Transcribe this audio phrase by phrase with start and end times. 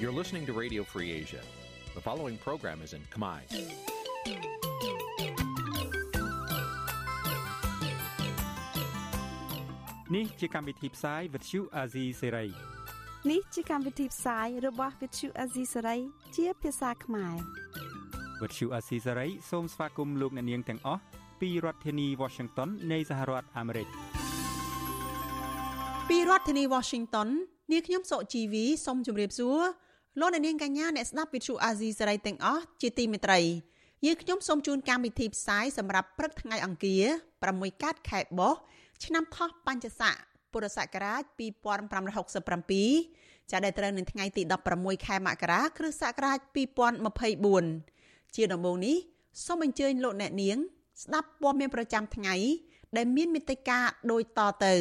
[0.00, 1.42] You're listening to Radio Free Asia.
[1.94, 3.40] The following program is in Khmer.
[10.10, 12.50] Nǐ chi càm bi tiệp xáy vệt chiu a zì sê ray
[13.30, 15.98] នេះជាកម្មវិធីផ្សាយរបស់ Vithu Azisari
[16.36, 17.36] ជាភាសាខ្មែរ
[18.40, 21.02] វត្តឈូអាស៊ីសេរីសូមស្វាគមន៍លោកអ្នកនាងទាំងអស់
[21.40, 23.88] ពីរដ្ឋធានី Washington នៃសហរដ្ឋអាមេរិក
[26.08, 27.28] ពីរដ្ឋធានី Washington
[27.72, 29.60] នាងខ្ញុំសុជីវីសូមជម្រាបសួរ
[30.19, 33.39] លោកអ្នកនាងកញ្ញាអ្នកស្ដាប់វិទ្យុអាស៊ីសេរីទាំងអស់ជាទីមេត្រី
[34.05, 37.03] យើងខ្ញុំសូមជូនកម្មវិធីផ្សាយសម្រាប់ព្រឹកថ្ងៃអង្គារ
[37.43, 38.53] 6កើតខែបោះ
[39.05, 40.15] ឆ្នាំថោះបัญចស័ក
[40.51, 41.33] ពុរសករាជ2567
[43.51, 44.41] ចាប់ដែលត្រូវនៅថ្ងៃទី
[44.75, 46.37] 16ខែមករាគ្រិស្តសករាជ
[47.57, 48.97] 2024ជាដំបូងនេះ
[49.45, 50.57] សូមអញ្ជើញលោកអ្នកនាង
[51.03, 52.35] ស្ដាប់ព័ត៌មានប្រចាំថ្ងៃ
[52.97, 53.79] ដែលមានមេត្តា
[54.11, 54.75] ដូចតទៅ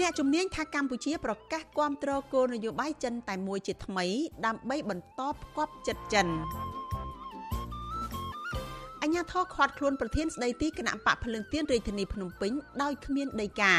[0.00, 4.06] អ្នកជំនាញថាកម្ពុជាប្រកាសគាំទ្រគោលនយោបាយចិនតែមួយជាថ្មី
[4.46, 6.26] ដើម្បីបន្តផ្គប់ចិត្តចិន
[9.02, 13.74] អញ្ញាធរខាត់ខ្លួនប្រធានស្ដីទីគណៈបកភ្លឹងទៀនរាជធានីភ្នំពេញដោយគ្មានដីកា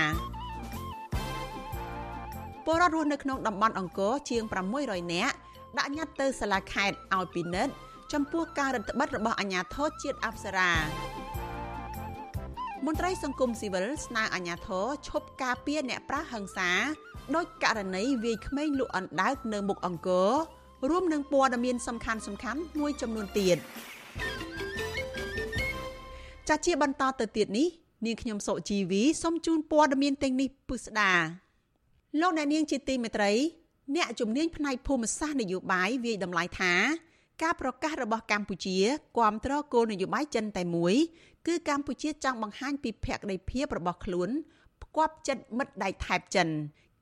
[2.65, 4.43] ពលរដ្ឋរស់នៅក្នុងតំបន់អង្គរជាង
[4.77, 5.35] 600នាក់
[5.77, 7.73] ដាក់ញត្តិទៅសាលាខេត្តឲ្យពិនិត្យ
[8.13, 10.71] ចំពោះការរដ្ឋបិទរបស់អាជ្ញាធរជាតិអប្សរា
[12.85, 16.69] មន្ត្រីសង្គមស៊ីវិលស្នើអាជ្ញាធរឈប់ការពារអ្នកប្រាស់ហិង្សា
[17.35, 20.31] ដោយករណីវាយក្មេងលក់អណ្ដើកនៅមុខអង្គរ
[20.89, 23.57] រួមនឹងព័ត៌មានសំខាន់សំខាន់មួយចំនួនទៀត
[26.49, 27.67] ចាជាបន្តទៅទៀតនេះ
[28.05, 31.11] នាងខ្ញុំសុជីវីសូមជូនព័ត៌មានទាំងនេះពិស្ដា
[32.21, 33.31] លោកអ្នកនាងជាទីមេត្រី
[33.95, 36.73] អ្នកជំនាញផ្នែកភូមិសាស្ត្រនយោបាយវាយតម្លៃថា
[37.43, 38.77] ការប្រកាសរបស់កម្ពុជា
[39.17, 40.95] គាំទ្រគោលនយោបាយចិនតែមួយ
[41.47, 44.29] គឺកម្ពុជាចង់បង្ហាញពីភក្តីភាពរបស់ខ្លួន
[44.83, 46.47] ផ្គាប់ចិត្តមិត្តដៃថែបចិន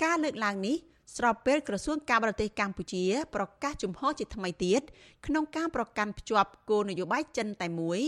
[0.04, 0.76] ការលើកឡើងនេះ
[1.18, 3.04] ស្របពេលក្រសួងការបរទេសកម្ពុជា
[3.36, 4.82] ប្រកាសជំហរជាថ្មីទៀត
[5.28, 8.00] ក្នុងការប្រកាន់ភ្ជាប់គោលនយោបាយចិនតែមួយ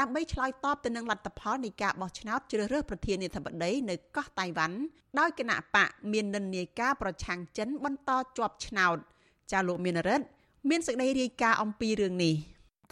[0.00, 4.78] ដើម្បីឆ្លើយតបទៅនឹងលទ្ធផលនៃការបោះឆ្នោតជ្រើសរើសប្រធានាធិបតីនៅកោះតៃវ៉ាន់
[5.18, 8.96] ដោយគណៈបកមាននិន្នាការប្រឆាំងចិនបន្តជាប់ឆ្នោត
[9.52, 10.26] ចាលោកមានរិទ្ធ
[10.68, 12.34] មានសេចក្តីរាយការណ៍អំពីរឿងនេះ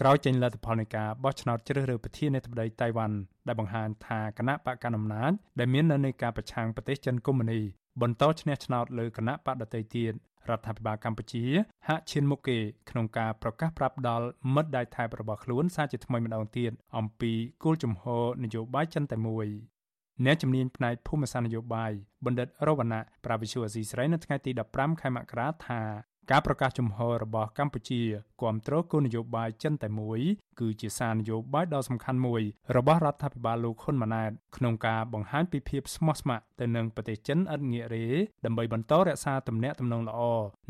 [0.00, 3.16] ក្រោយចេញលទ្ធផលនៃការបោះឆ្នោតជ្រើសរើសប្រធានាធិបតីតៃវ៉ាន់
[3.47, 7.60] ដែលបង្ហាញថាគណៈបកកណ្ដាលអំណាចដែលមាននៅនៃការប្រឆាំងប្រទេសចិនកុម្មុយនី
[8.03, 10.12] បន្តឈ្នះឆ្នោតលើគណៈបកដទៃទៀត
[10.50, 11.44] រដ្ឋាភិបាលកម្ពុជា
[11.88, 12.59] ហាក់ឈានមុខគេ
[12.91, 17.33] ក្នុងការប្រកាសប្រាប់ដល់មិត្តដៃថៃរបស់ខ្លួនសារជាថ្មីម្ដងទៀតអំពី
[17.65, 19.47] គោលជំហរនយោបាយចិនតែមួយ
[20.25, 21.93] អ្នកជំនាញផ្នែកភូមិសាស្ត្រនយោបាយ
[22.25, 25.81] បណ្ឌិតរវណ្ណៈប្រាវិសុអាស៊ីស្រីនៅថ្ងៃទី15ខែមករាថា
[26.31, 28.03] ការប្រកាសជំហររបស់កម្ពុជា
[28.41, 30.20] គ្រប់គ្រងគោលនយោបាយចិនតែមួយ
[30.60, 32.42] គឺជាសារនយោបាយដ៏សំខាន់មួយ
[32.76, 38.06] របស់រដ្ឋាភិបាលលោកហ៊ុនម៉ាណែតក្នុងការបង្ហាញពីភាពស្មោះស្ម័គ្រទៅនឹងប្រទេសចិនឥតងាករេ
[38.44, 40.20] ដើម្បីបន្តរក្សាទំនាក់ទំនងល្អ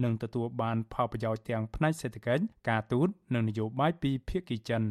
[0.05, 4.85] និងទទួលបានផលប្រយោជន៍ទាំងផ្នែកសេដ្ឋកិច្ចការទូតនិងនយោបាយពីភាគីចិន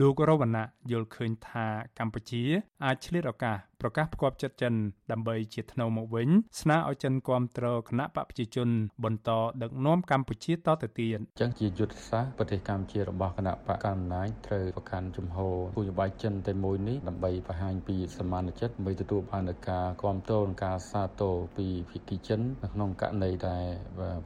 [0.00, 1.66] លោករវណ្ណៈយល់ឃើញថា
[1.98, 2.42] កម្ពុជា
[2.84, 4.74] អាចឆ្លៀតឱកាសប្រកាសផ្គាប់ចិត្តចិន
[5.12, 6.28] ដើម្បីជាថ្នូវមកវិញ
[6.60, 8.68] ស្នើឲ្យចិនគ្រប់គ្រងគណៈបកប្រជាជន
[9.04, 9.30] បន្ត
[9.62, 23.64] ដឹកនាំកម្ពុជាតទៅទៀតអញ្ចឹងជាយុទ្ធសាស្ត្រប្រទេសកម្ពុជារបស់គណៈបកកណ្ដាលត្រូវប្រកាន់ជំហរគោលនយោបាយចិនតែមួយនេះដើម្បីបង្ហាញពីសមានចិត្តដើម្បីទទួលបាននូវការគ្រប់គ្រងនិងការសាទរពីភាគីចិននៅក្នុងករណីដែល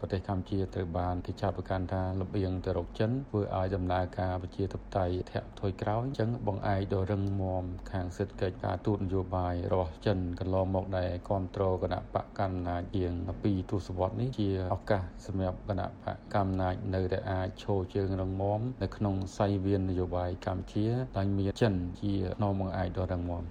[0.01, 13.13] ប្រទេសកម្ពុជាត្រូវបានគេចាប់ប្រកាន់ថាលំអៀងទៅរកចិនធ្វើឲ្យដំណើរការប្រជាធិបតេយ្យធាក់ថយក្រោយអញ្ចឹងបង្អែកដល់រឹងមាំខាងសេដ្ឋកិច្ចការទូតនយោបាយបាយរបស់ចិនកន្លងមកដែលគ្រប់គ្រងគណៈបកកណ្ដាលជាង
[13.43, 20.87] 2ទសវត្សរ៍នេះជាឱកាសសម្រាប់គណៈបកកម្មានៅតែអាចឈរជើងរងមាំនៅក្នុងសៃវៀននយោបាយកម្ពុជា
[21.17, 23.45] ដែលមានចិនជានំបង្អែកដ៏រឹងមាំ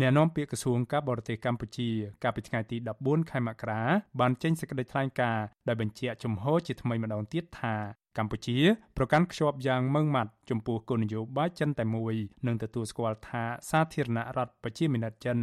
[0.00, 1.88] អ្នកនាំពាក្យក្រសួងការបរទេសកម្ពុជា
[2.22, 3.82] កាលពីថ្ងៃទី14ខែមករា
[4.20, 7.74] បានចេញសេចក្តីថ្លែងការណ៍ដែលបញ្ជាក់ជំហរជាថ្មីម្ដងទៀតថា
[8.18, 8.58] កម្ពុជា
[8.96, 12.14] ប្រកាន់ខ្ជាប់យ៉ាងម៉ឺងម៉ាត់ចំពោះគោលនយោបាយចិនតែមួយ
[12.46, 15.38] និងទទួលស្គាល់ថាសាធារណរដ្ឋប្រជាមានិតចិន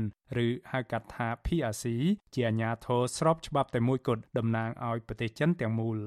[0.45, 1.85] ឬហៅកាត់ថា PRC
[2.33, 5.99] ជាអាញាធរស្របច្បាប់តែមួយគត់តំណាងឲ្យប្រទេសចិនទាំងមូល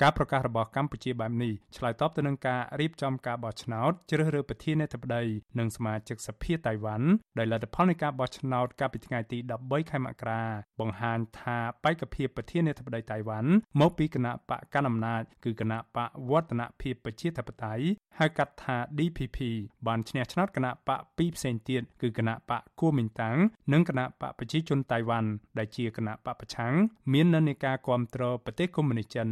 [0.00, 5.22] ការប្រកាសរបស់កម្ពុជាបែបនេះឆ្លើយតបទៅនឹងការរៀបចំការបោះឆ្នោតជ្រើសរើសប្រធានាធិបតី
[5.58, 7.08] និងសមាជិកសភាតៃវ៉ាន់
[7.38, 10.42] ដោយលទ្ធផលនៃការបោះឆ្នោតកាលពីថ្ងៃទី13ខែមករា
[10.80, 13.50] បង្ហាញថាបេក្ខភាពប្រធានាធិបតីតៃវ៉ាន់
[13.80, 17.84] មកពីគណៈបកកណ្ដាលអំណាចគឺគណៈបកវឌ្ឍនភាពប្រជាធិបតេយ្យ
[18.18, 19.38] ហៅកាត់ថា DPP
[19.86, 23.36] បានឈ្នះឆ្នោតគណៈបកពីរផ្សេងទៀតគឺគណៈបកគូមីងតាំង
[23.72, 25.28] និងគណៈបកប្រជាជនតៃវ៉ាន់
[25.58, 26.74] ដែលជាគណៈបកប្រឆាំង
[27.12, 29.30] មាននិន្នាការគ្រប់គ្រងប្រទេសកុម្មុយនីសចិន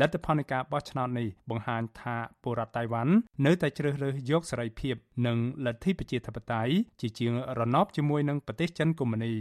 [0.00, 3.14] លទ្ធផលនៃការបោះឆ្នោតនេះបង្ហាញថាពលរដ្ឋតៃវ៉ាន់
[3.46, 4.94] នៅតែជ្រើសរើសយកសេរីភាព
[5.26, 9.34] និងលទ្ធិប្រជាធិបតេយ្យជាជាងរណបជាមួយនឹងប្រទេសចិនកុម្មុយនី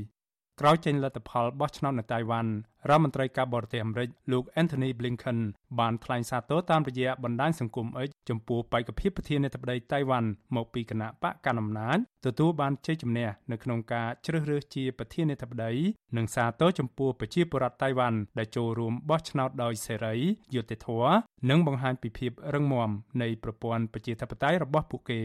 [0.62, 2.52] ក្រោយចេញលទ្ធផលបោះឆ្នោតនៅតៃវ៉ាន់
[2.90, 5.40] រដ្ឋមន្ត្រីការបរទេសអាមេរិកលោក Anthony Blinken
[5.80, 15.74] បានថ្លែងសារទរតាមរយៈបណ្ដាញសង្គម X ចំពោះបេក្ខភាពប្រធានាធិបតីតៃវ៉ាន់មកពីគណៈបកកណ្ដាលអំណាចទទួលបានជ័យជំនះនៅក្នុងការជ្រើសរើសជាប្រធានាធិបតី
[16.18, 20.16] និងសារទរចំពោះប្រជាពលរដ្ឋតៃវ៉ាន់ដែលចូលរួមបោះឆ្នោតដោយសេរី
[20.56, 21.16] យុត្តិធម៌
[21.50, 22.90] និងបង្ហាញពីភាពរឹងមាំ
[23.22, 25.22] នៃប្រព័ន្ធប្រជាធិបតេយ្យរបស់ពួកគេ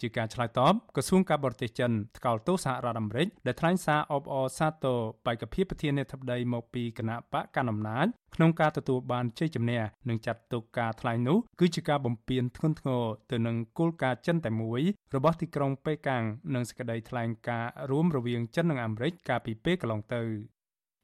[0.00, 14.80] ជាការឆ្លើយតបក្រសួងការបរទេសចិនថ្កោលទោសសហរដ្ឋអាមេរិកដែលថ្លែងសារអបអរសាទរបេក្ខភាពប្រធានាធិបតីមកពីគណៈបកកណ្ដាលអំណាចក្នុងការទទួលបានជ័យជំនះនិងចាត់ទុកការថ្លែងនោះគឺជាការបំពានធ្ងន់ធ្ងរទៅនឹងគោលការណ៍ចិនតែមួយ
[15.14, 16.24] របស់ទីក្រុងប៉េកាំង
[16.54, 20.22] និងសេចក្តីថ្លែងការណ៍រួមរវាងចិននិងអាមេរិកកាលពីពេលកន្លងទៅ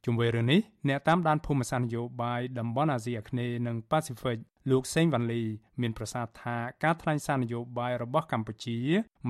[0.05, 4.39] ជុំវិញរឿងនេះអ្នកតាមដានភូមិសាស្ត្រនយោបាយតំបន់អាស៊ីអាគ្នេយ៍និងប៉ាស៊ីហ្វិក
[4.71, 5.43] លោកសេងវ៉ាន់លី
[5.81, 8.79] មានប្រសាសន៍ថាការថ្លែងសារនយោបាយរបស់កម្ពុជា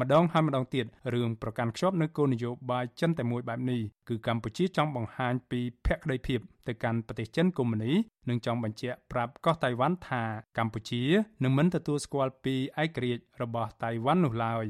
[0.00, 7.92] ម្ដងហើយម្ដងទៀតរឿងប្រកាន់ខ្ជាប់នូវគោលនយោបាយចិនតែមួយបែបនេះគឺកម្ពុជាចង់បង្ហាញពីភក្តីភាពទៅកាន់ប្រទេសចិនកុម្មុយនី
[8.28, 10.22] និងចង់បញ្ជាក់ប្រាប់កោះតៃវ៉ាន់ថា
[10.58, 11.02] កម្ពុជា
[11.42, 14.66] នឹងមិនទទួលស្គាល់ពីឯករាជ្យរបស់តៃវ៉ាន់នោះឡើយ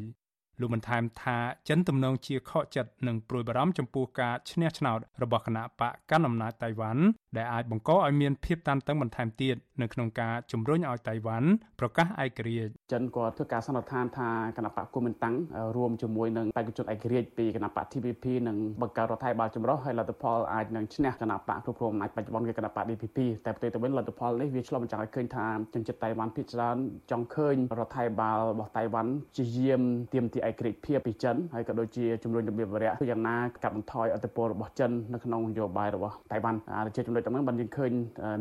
[0.60, 7.02] លោកបានថែមថាចិនទំនងជាខកចិត្តនិងព្រួយបារម្ភចំពោះការឈ្នះឆ្នោតរបស់គណៈបកកណ្ដាលអំណាចតៃវ៉ាន់
[7.36, 11.48] ដែលអាចបង្កឲ្យមានភាពតានតឹងបន្ថែមទៀតនៅក្នុងការជំរុញឲ្យតៃវ៉ាន់
[11.80, 15.36] ប្រកាសឯករាជ្យចិនក៏ធ្វើការសន្និដ្ឋានថាគណៈបកគមមិនតាំង
[15.76, 26.76] រួមជាមួយនឹងបេក្ខជនឯករាជ្យពីគណៈបក TPP និងបង្កើតរដ្ឋាភិបាលចម្រុះហើយលទ្ធផលអាចនឹងឈ្នះគណៈបកគ្រប់គ្រងអំណាចបច្ចុប្បន្នគឺគណៈបក DPP តែផ្ទុយទៅវិញលទ្ធផលនេះវាឆ្លុះបញ្ចាំងឲ្យឃើញថាជនជាតិតៃវ៉ាន់ភាគច្រើន
[27.10, 29.82] ចង់ឃើញរដ្ឋាភិបាលរបស់តៃវ៉ាន់ជាយាម
[30.14, 36.59] ទាមទារឯករាជ្យភាពពីចិនហើយក៏ដូចជាជំរុញរបៀបវរៈគឺយ៉ាងណាកាត់បន្ថយអធិបតេយ្យរបស់ចិននៅក្នុងនយោបាយរបស់តៃវ៉ាន់
[36.95, 37.91] ជាចំណុចទាំងនោះបានយើងឃើញ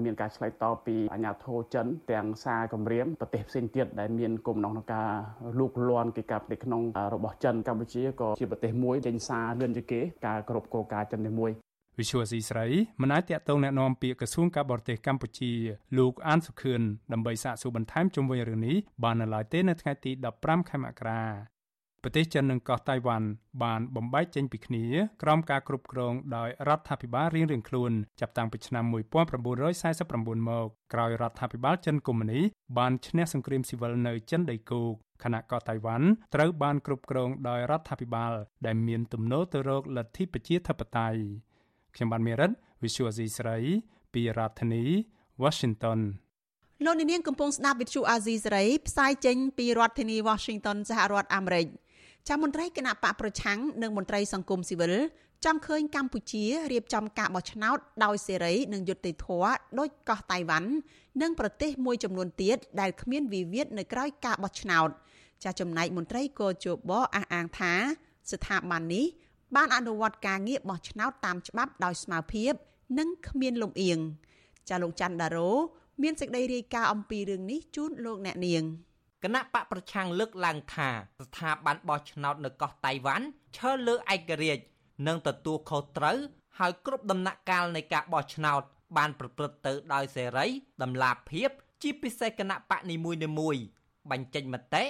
[0.05, 5.11] មានការឆ្លើយតបពីអាជ្ញាធរចិនទាំងសារគម្រាមប្រទេសផ្សេងទៀតដែលមានគំនិតក្នុងការ
[5.59, 6.83] លូកលាន់កិច្ចការប្រទេសក្នុង
[7.15, 11.53] របស់ចិនកម្ពុជាក៏ជាប្រទេសមួយចេញសារលឿនជាងគេការគ្រប់គ្រងការចិននេះមួយ
[11.99, 12.67] វិសុវស៊ីស្រី
[13.03, 15.53] មិនអាចតាក់ទងแนะនាំពាក្យក្រសួងការបរទេសកម្ពុជា
[15.99, 20.11] លោកអានសុខឿនដើម្បីសាកសួរបន្ថែមជុំវិញរឿងនេះបាននៅឡើយទេនៅថ្ងៃទី
[20.41, 21.23] 15ខែមករា
[22.06, 23.28] ប្រទេសចិននិងកោះតៃវ៉ាន់
[23.64, 24.86] បានបំបែកចេញពីគ្នា
[25.24, 32.40] ក្រោមការគ្រប់គ្រងដោយរដ្ឋាភិបាលរៀងៗខ្លួនចាប់តាំងពីឆ្នាំ1949មកក្រោយរដ្ឋាភិបាលចិនកុម្មុយនី
[32.78, 38.34] បានឈ្នះសង្គ្រាមស៊ីវិលនៅចិនដីគោកខណៈកោះតៃវ៉ាន់ត្រូវបានគ្រប់គ្រងដោយរដ្ឋាភិបាល
[38.66, 41.20] ដែលមានទំនោរទៅរកលទ្ធិប្រជាធិបតេយ្យ
[41.96, 42.52] ខ្ញុំបានមេរិត
[42.84, 43.58] Visual C ស្រី
[44.14, 44.84] ពីរដ្ឋធានី
[45.44, 46.00] Washington
[46.86, 51.68] លោកនាងកំពុងស្ដាប់វិទ្យុអាស៊ីសេរីផ្សាយចេញពីរដ្ឋធានី Washington សហរដ្ឋអាមេរិក។
[52.28, 54.94] ចាំមន្ត្រីគណៈបកប្រឆាំងនិងមន្ត្រីសង្គមស៊ីវិល
[55.46, 60.72] ចង់ឃើញកម្ពុជារៀបចំការបោះឆ្នោតដោយសេរីនិងយុត្តិធម៌ដោយកោះតៃវ៉ាន់
[61.22, 64.90] និងប្រទេសមួយចំនួនទៀតដែលគ្មានវិវាទនៅក្រៅការបោះឆ្នោត
[65.44, 67.74] ចាស់ចំណែកមន្ត្រីកោជបអះអាងថា
[68.32, 69.06] ស្ថាប័ននេះ
[69.56, 72.54] បានអនុវត្តការងារបោះឆ្នោតតាមច្បាប់ដោយស្មារភាព
[73.00, 74.00] និងគ្មានលំអៀង
[74.70, 75.52] ចាលោកច័ន្ទដារ៉ូ
[76.02, 78.64] មានសេចក្តីរាយការណ៍អំពីរឿងនេះជូនលោកអ្នកនាង។
[79.24, 80.90] គណៈបកប្រឆាំងលើកឡើងថា
[81.20, 83.26] ស្ថាប័នបោះឆ្នោតនៅកោះតៃវ៉ាន់
[83.58, 84.64] ឈើលើឯករាជ្យ
[85.08, 86.18] និងទទួលខុសត្រូវ
[86.60, 88.62] ហើយគ្រប់ដំណាក់កាលនៃការបោះឆ្នោត
[88.98, 90.48] បានប្រព្រឹត្តទៅដោយសេរី
[90.84, 91.50] តម្លាភាព
[91.82, 93.64] ជាពិសេសគណៈបកនីមួយៗ
[94.12, 94.84] បញ្ចេញមតិ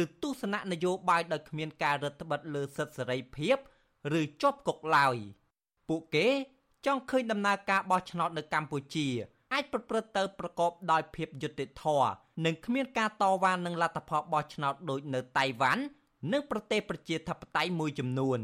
[0.00, 3.56] ឬទស្សនៈនយោបាយដោយគ្មានការរឹតបន្តឹងលើសិទ្ធិសេរីភាព
[4.18, 5.16] ឬជាប់គុកឡើយ
[5.88, 6.28] ពួកគេ
[6.86, 9.08] ចង់ឃើញដំណើរការបោះឆ្នោតនៅកម្ពុជា
[9.52, 12.12] អាចប្រព្រឹត្តទៅប្រកបដោយភាពយុត្តិធម៌
[12.44, 15.82] និងគ្មានការតវ៉ានឹងលទ្ធផលបោះឆ្នោតដូចនៅតៃវ៉ាន់
[16.32, 18.40] និងប្រទេសប្រជាធិបតេយ្យមួយចំនួន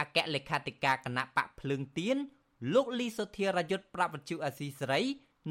[0.00, 2.16] អគ្គលេខាធិការគណៈបកភ្លើងទៀន
[2.74, 5.02] លោកលីសុធារយុទ្ធប្រាប់វិទ្យុអសីសេរី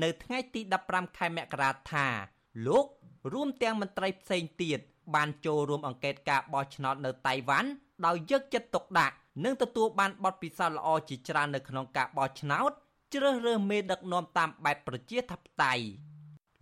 [0.04, 2.08] នៅថ្ងៃទី15ខែមករាថា
[2.68, 2.86] លោក
[3.34, 4.80] រួមទាំងមន្ត្រីផ្សេងទៀត
[5.16, 7.70] បានចូលរួមអង្កេតការបោះឆ្នោតនៅតៃវ៉ាន់
[8.06, 12.72] ដោយយកចិត្តទុកដាក់និងទទួលបានបទពិសោធន៍ល្អជាច្រើននៅក្នុងការបោះឆ្នោត
[13.16, 15.84] ជ្រើសរើសមេដឹកនាំតាមបែបប្រជាធិបតេយ្យ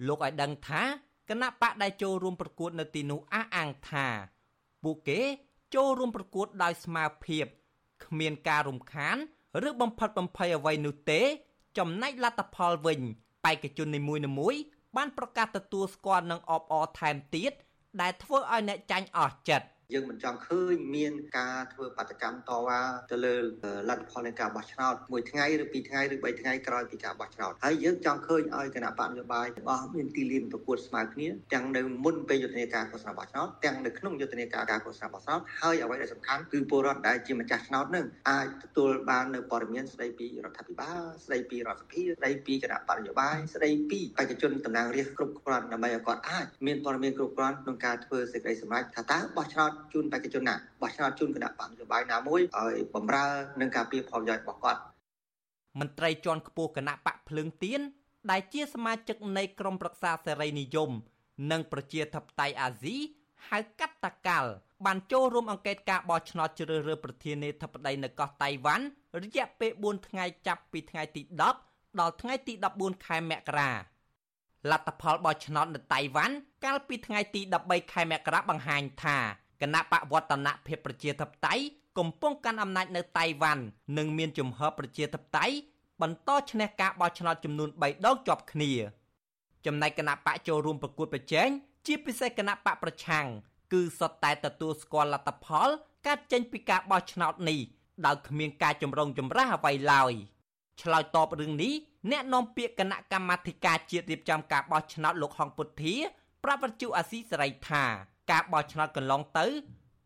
[0.08, 0.84] លោកឲ្យដឹងថា
[1.30, 4.08] គណៈបកដែលចូលរួមប្រកួតនៅទីនោះអះអាងថា
[4.84, 5.22] ពួកគេ
[5.76, 7.46] ចូលរួមប្រកួតដោយស្មារភាព
[8.06, 9.18] គ្មានការរំខាន
[9.68, 11.22] ឬបំផិតបំភ័យអ្វីនោះទេ
[11.78, 13.00] ចំណែកលទ្ធផលវិញ
[13.46, 14.62] បេក្ខជននីមួយៗ
[14.96, 17.52] បានប្រកាសទទួលស្គាល់និងអបអរថែមទៀត
[18.02, 23.36] ដែលធ្វើឲ្យអ្នកចាញ់អស់ចិត្តយើងមិនចង់ឃើញមានការធ្វើបាតកម្មតវ៉ាទៅលើ
[23.90, 53.26] លទ្ធផលនៃការបោះឆ្នោតមួយថ្ងៃឬពីរថ្ងៃឬបីថ្ងៃក្រោយពីការបោះឆ្នោតហើយយើងចង់ឃើញឲ្យគណៈបកនយោបាយទាំងអស់មានទីលានប្រកួតស្មើគ្នាទាំងនៅមុនពេលយុទ្ធនាការឃោសនាបោះឆ្នោតទាំងនៅក្នុងយុទ្ធនាការការឃោសនាបោះឆ្នោតហើយអ្វីដែលសំខាន់គឺពលរដ្ឋដែលជាម្ចាស់ឆ្នោតនឹងអាចទទួលបាននៅព័ត៌មានស្ដីពីរដ្ឋាភិបាលស្ដីពីរដ្ឋសភាស្ដីពីគណៈបកនយោបាយស្ដីពីបេក្ខជនតំណាងរាស្ត្រគ្រប់គ្រាន់ដើម្បីឲ្យគាត់អាចមានព័ត៌មានគ្រប់គ្រាន់ក្នុងការធ្វើសេចក្តីសម្រេចថាតើបោះឆ្នោតជូនបេក្ខជនណាបោះឆ្នោតជូនគណៈបកនយោបាយណាមួយឲ្យបំរើ
[53.60, 54.82] នឹងការពៀផលប្រយោជន៍របស់គាត់
[55.80, 57.82] មន្ត្រីជាន់ខ្ពស់គណៈបកភ្លើងទៀន
[58.32, 60.90] ដែលជាសមាជិកនៃក្រុមប្រឹក្សាសេរីនិយម
[61.52, 62.98] និងប្រជាធិបតេយ្យអាស៊ី
[63.50, 64.52] ហៅកាត់តាកាល់
[64.86, 68.86] បានចូលរួមអង្កេតការបោះឆ្នោតជ្រើសរើសប្រធានាធិបតីនៅកោះតៃវ៉ាន់
[69.24, 71.22] រយៈពេល4ថ្ងៃចាប់ពីថ្ងៃទី
[71.60, 73.72] 10ដល់ថ្ងៃទី14ខែមករា
[74.72, 76.36] លទ្ធផលបោះឆ្នោតនៅតៃវ៉ាន់
[76.66, 79.18] កាលពីថ្ងៃទី13ខែមករាបង្ហាញថា
[79.64, 81.64] គណៈបកវឌ្ឍនភាពប្រជាធិបតេយ្យ
[81.98, 83.64] កំពុងកាន់អំណាចនៅតៃវ៉ាន់
[83.98, 85.56] និងមានជំហរប្រជាធិបតេយ្យ
[86.02, 88.72] បន្តឈ្នះការបោះឆ្នោតចំនួន3ដងជាប់គ្នា
[89.66, 91.50] ចំណែកគណៈបកចូលរួមប្រកួតប្រជែង
[91.86, 93.26] ជាពិសេសគណៈបកប្រឆាំង
[93.74, 95.70] គឺសុទ្ធតែទទួលស្គាល់លទ្ធផល
[96.08, 97.60] កើតចេញពីការបោះឆ្នោតនេះ
[98.06, 100.14] ដោយគ្មានការចម្រូងចម្រាសអ្វីឡើយ
[100.82, 101.74] ឆ្លើយតបរឿងនេះ
[102.12, 105.96] អ្នកនាំពាក្យគណៈកម្មាធិការជាតិរៀបចំការបោះឆ្នោតលោកហងពុទ្ធា
[106.44, 107.86] ប្រាប់វិទ្យុអាស៊ីសេរីថា
[108.32, 109.46] ការបោះឆ្នោតកន្លងទៅ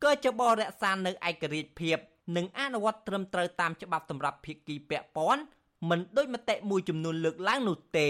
[0.04, 1.98] ក៏ជាបរក្សានៅឯករាជ្យភាព
[2.36, 5.44] និងអនុវត្តត្រឹមត្រូវតាមច្បាប់សម្រាប់ភាគីពាក់ព័ន្ធ
[5.90, 8.10] មិនដូចមតិមួយចំនួនលើកឡើងនោះទេ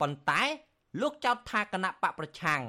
[0.00, 0.42] ប៉ុន្តែ
[1.00, 2.62] លោកចោទថាគណៈបកប្រឆាំង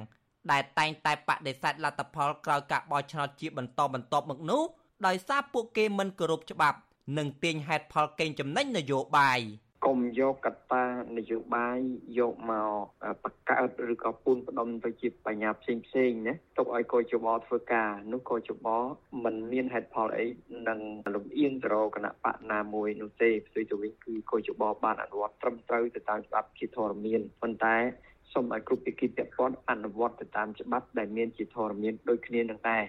[0.50, 4.62] ដែលតែងតែបដិសេធលទ្ធផលក្រោយការបោះឆ្នោតជាបន្តបន្ទាប់មកនោះ
[5.06, 6.78] ដោយសារពួកគេមិនគោរពច្បាប់
[7.18, 9.40] និងទាញហេតុផលកេងចំណេញនយោបាយ
[9.86, 10.84] កុំយកកត្តា
[11.16, 11.78] នយោបាយ
[12.18, 18.66] យកមកបង្កើតឬក៏ពូនផ្ដុំទៅជាបញ្ញាផ្សេងផ្សេងណាទុកឲ្យកោជបធ្វើការនោះកោជប
[19.24, 20.26] มันមានហេតុផលអី
[20.68, 20.80] នឹង
[21.14, 27.76] លំអៀងទៅរកគណៈបកណាមួយនោះទេផ្ទុយទៅវិញគឺកោជបបានអនុវត្តត្រឹមត្រូវទៅតាមច្បាប់ជាធរមានប៉ុន្តែ
[28.32, 32.84] សូមឲ្យគ្រប់ភាគីពាក់ព័ន្ធអនុវត្តទៅតាមច្បាប់ដែលមានជាធរមានដូចគ្នានឹងដែរ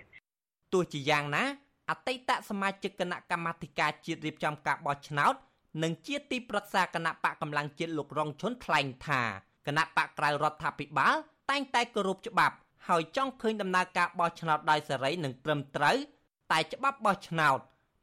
[0.74, 1.44] ទោះជាយ៉ាងណា
[1.90, 5.36] អតីតសមាជិកគណៈកម្មាធិការជាតិរៀបចំការបោះឆ្នោត
[5.84, 9.22] និងជាទីប្រឹក្សាគណៈបកកម្លាំងជាតិលោករងឈុនថ្លែងថា
[9.68, 11.16] គណៈបកក្រៅរដ្ឋាភិបាល
[11.50, 12.56] តែងតែគោរពច្បាប់
[12.88, 15.98] ហើយចង់ឃើញដំណើរការបោះឆ្នោតដោយសេរីនិងត្រឹមត្រូវ
[16.52, 17.60] តែច្បាប់បោះឆ្នោត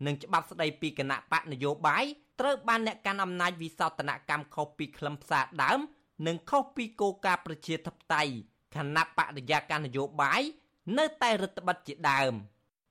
[0.06, 2.04] និងច្បាប់ស្តីពីគណៈបកនយោបាយ
[2.40, 5.80] ត្រូវបានអ្នកកាន់អំណាចវិសោធនកម្មខុសពីខ្លឹមសារដើម
[6.26, 8.32] និងខុសពីគោលការណ៍ប្រជាធិបតេយ្យ
[8.76, 10.42] គណៈបរិយាកាសនយោបាយ
[10.98, 12.32] នៅតែរដ្ឋបិទជាដើម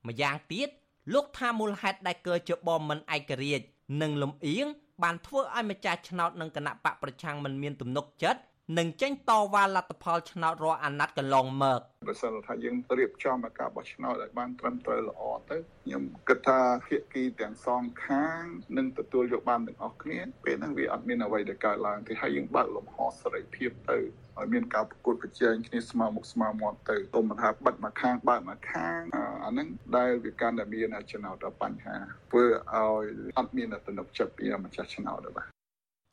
[0.08, 0.70] ម្យ៉ាងទៀត
[1.14, 3.66] លោកថាមូលហេតុដែលកើជបមិនឯករាជ្យ
[4.02, 4.68] និងលំអៀង
[5.04, 8.42] បានធ្វើឲ្យម្ចាស់ឆ្នោតនិងគណៈបកប្រឆាំងមិនមានទំនុកចិត្ត
[8.78, 18.44] នឹងចេញតវ៉ាលទ្ធផលឆ្នោតរាល់អាណត្តិកន្លងមកបើសិនថាយើងរៀបចំការបោះឆ្នោតឲ្យបានត្រឹមត្រូវល្អទៅខ្ញុំគិតថាភាគីទាំងសងខាង
[18.78, 23.98] នឹងទទួលយកបានទាំងអស់គ្នាពេលហ្នឹងវាអត់មានអ្វីដែលកើតឡើងទេហើយយើងបើកលំហសេរីភាពទៅ
[24.40, 29.00] ឲ្យមានការប្រកួតប្រជែងគ្នាស្មើមុខស្មើមាត់ទៅទុំថាបិទមួយខាងបើកមួយខាង
[29.44, 31.96] អាហ្នឹងដែលវាកាន់តែមានចំណោទបញ្ហា
[32.32, 33.06] ធ្វើឲ្យ
[33.40, 35.48] អត់មានទំនុកចិត្តពីម្ចាស់ឆ្នោតទេបាទ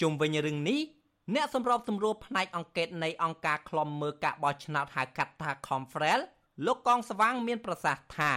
[0.03, 0.81] ជុំវិញរឿងនេះ
[1.35, 6.21] អ្នកសម្របសម្រួលផ្នែកអង្កេតនៃអង្គការឃ្លាំមើលការបោះឆ្នោតហៅកាត់ថា Confrel
[6.67, 8.33] លោកកងស្វាងមានប្រសាសន៍ថា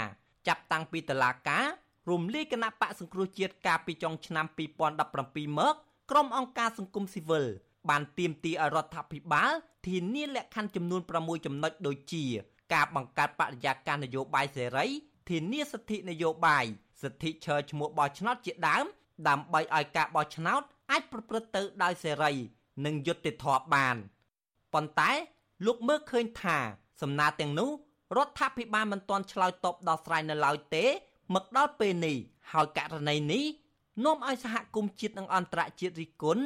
[0.47, 1.65] ចាប់តាំងពីតឡាការ
[2.11, 4.45] រំលាយគណៈបកសង្គ្រោះជាតិកាលពីចុងឆ្នាំ
[5.01, 5.75] 2017មក
[6.11, 7.45] ក្រុមអង្គការសង្គមស៊ីវិល
[7.89, 9.51] បានទាមទារឲ្យរដ្ឋាភិបាល
[9.87, 12.25] ធានាលក្ខខណ្ឌចំនួន6ចំណុចដូចជា
[12.73, 14.87] ការបង្កើតបរិយាកាសនយោបាយសេរី
[15.29, 16.65] ធានាសិទ្ធិនយោបាយ
[17.01, 18.85] សិទ្ធិឈរឈ្មោះបោះឆ្នោតជាដើម
[19.27, 22.31] ដើម្បីឲ្យការបោះឆ្នោតអាចប្រព្រឹត្តទៅដោយសេរី
[22.85, 23.95] និងយុត្តិធម៌បាន
[24.73, 25.11] ប៉ុន្តែ
[25.65, 26.57] លោកមើលឃើញថា
[27.01, 27.69] សំណើទាំងនោះ
[28.17, 30.85] រដ្ឋាភិបាលមិនទាន់ឆ្លើយតបដល់ស្រ័យនៅឡើយទេ
[31.35, 32.17] មកដល់ពេលនេះ
[32.51, 33.43] ហើយករណីនេះ
[34.05, 36.43] នាំឲ្យសហគមន៍ជាតិនិងអន្តរជាតិរិះគន់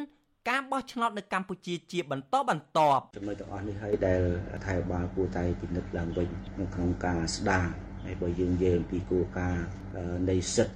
[0.49, 4.21] ការបោះឆ្នោតនៅកម្ពុជាជាបន្តបន្ទាប់ចំណុចទាំងអស់នេះហើយដែល
[4.65, 7.67] ថៃបាលគួរតែពិនិត្យឡើងវិញនៅក្នុងការស្ដារ
[8.05, 9.65] ហើយបើយើងនិយាយអំពីគោលការណ៍
[10.29, 10.75] នៃសិទ្ធិ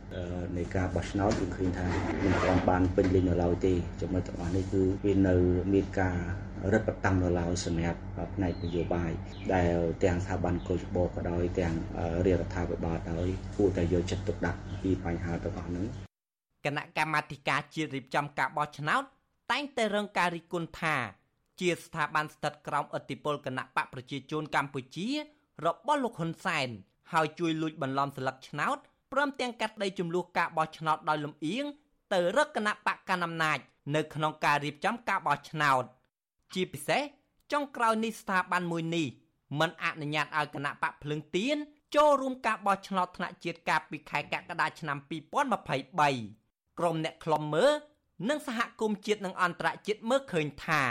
[0.57, 1.87] នៃការបោះឆ្នោតយើងឃើញថា
[2.23, 5.35] មិនទាន់បានពេញលេញនៅឡើយទេចំណុចទាំងអស់នេះគឺវានៅ
[5.73, 6.17] មានការ
[6.73, 7.99] រឹតបន្តឹងនៅឡើយសម្រាប់
[8.35, 9.11] ផ្នែកនយោបាយ
[9.53, 11.73] ដែលទាំងស្ថាប័នកោជបក៏ដោយទាំង
[12.25, 15.85] រាជរដ្ឋាភិបាលដោយគួរតែយកចិត្តទុកដាក់ពីបញ្ហាទាំងអស់ហ្នឹង
[16.65, 19.03] គណៈកម្មាធិការជាតិរៀបចំការបោះឆ្នោត
[19.51, 20.95] តែងតែរងការរិះគន់ថា
[21.59, 25.07] ជាស្ថាប័នស្ថិតក្រោមឥទ្ធិពលគណៈបកប្រជាជនកម្ពុជា
[25.65, 26.69] របស់លោកហ៊ុនសែន
[27.13, 28.77] ហើយជួយលួចបន្លំស្លឹកឆ្នោត
[29.11, 31.65] ព្រមទាំងកាត់ដីចំនួនការបោះឆ្នោតដោយលំអៀង
[32.13, 33.59] ទៅរកគណៈបកកណ្ដាលអំណាច
[33.95, 35.83] នៅក្នុងការរៀបចំការបោះឆ្នោត
[36.53, 37.01] ជាពិសេស
[37.51, 39.07] ចុងក្រោយនេះស្ថាប័នមួយនេះ
[39.59, 41.57] មិនអនុញ្ញាតឲ្យគណៈបកភ្លឹងទៀន
[41.95, 47.71] ចូលរួមការបោះឆ្នោតថ្នាក់ជាតិកាលពីខែកក្កដាឆ្នាំ2023ក្រុមអ្នកខ្លំមើល
[48.29, 50.81] និងសហគមន៍ជាតិនិងអន្តរជាតិមើលឃើញថា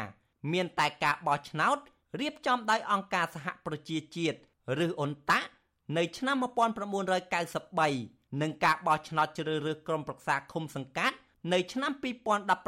[0.53, 1.77] មានតែការបោះឆ្នោត
[2.21, 4.37] រៀបចំដោយអង្គការសហប្រជាជាតិ
[4.85, 5.49] ឬអ៊ុនតាក់
[5.97, 11.17] នៅឆ្នាំ1993និងការបោះឆ្នោតជ្រើសរើសក្រុមប្រឹក្សាឃុំសង្កាត់
[11.53, 11.93] នៅឆ្នាំ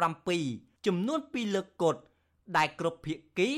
[0.04, 2.00] 2017ចំនួន2លើកគត់
[2.56, 3.50] ដែលគ្រប់ភាគី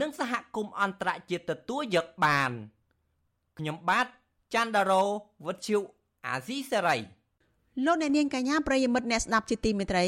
[0.00, 2.50] និងសហគមន៍អន្តរជាតិទទួលយកបាន
[3.58, 4.06] ខ្ញុំបាទ
[4.54, 5.02] ច័ន្ទដារោ
[5.46, 5.78] វុទ្ធុ
[6.26, 6.96] អាស៊ីសេរី
[7.84, 10.04] លោកអ្នកនាងកញ្ញាប្រិយមិត្តអ្នកស្ដាប់ជាទីមេត្រី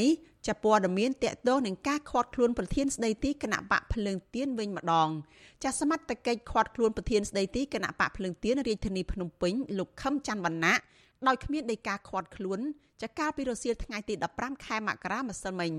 [0.46, 5.08] ចាប់ព័ត៌មានតកតងនឹងការខាត់ខ្លួនប្រធានស្ដីទីគណៈបកភ្លើងទៀនវិញម្ដង
[5.64, 10.76] ចាសសមត្ថកិច្ចខាត់ខ្លួនប្រធានស្ដីទីគណៈបកភ្លើងទៀនរាជធានីភ្នំពេញលោកខឹមច័ន្ទវណ្ណៈ
[11.26, 12.60] ដោយគ្មានដីកាខាត់ខ្លួន
[13.02, 15.72] ចាកាលពីរសៀលថ្ងៃទី15ខែមករាម្សិលមិញ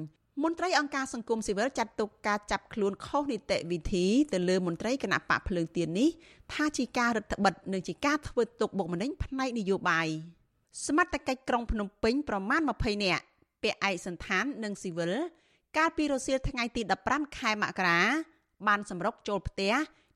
[0.43, 6.09] មន្ត្រីអង្គការសង្គមស៊ីវិលចាត់ទុកការចាប់ខ្លួនខុសនីតិវិធីទៅលើមន្ត្រីគណៈបកភ្លើងទៀននេះ
[6.53, 10.07] ថាជាការរដ្ឋបិទនិងជាការធ្វើទុកបុកម្នេញផ្នែកនយោបាយ
[10.85, 13.23] សមត្ថកិច្ចក្រុងភ្នំពេញប្រមាណ20នាក់
[13.63, 15.13] ពាក់ឯកសន្តាននិងស៊ីវិល
[15.77, 18.01] កាលពីរសៀលថ្ងៃទី15ខែមករា
[18.67, 19.73] បានសម្រុកចូលផ្ទះ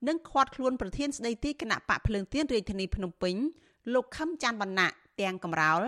[0.07, 3.35] និងឃាត់ខ្លួនប្រធានស្ដីទីគណៈបកភ្លើងទៀនរាជធានីភ្នំពេញ
[3.93, 4.89] លោកខឹមច័ន្ទវណ្ណៈ
[5.21, 5.81] ទាំងកំរោល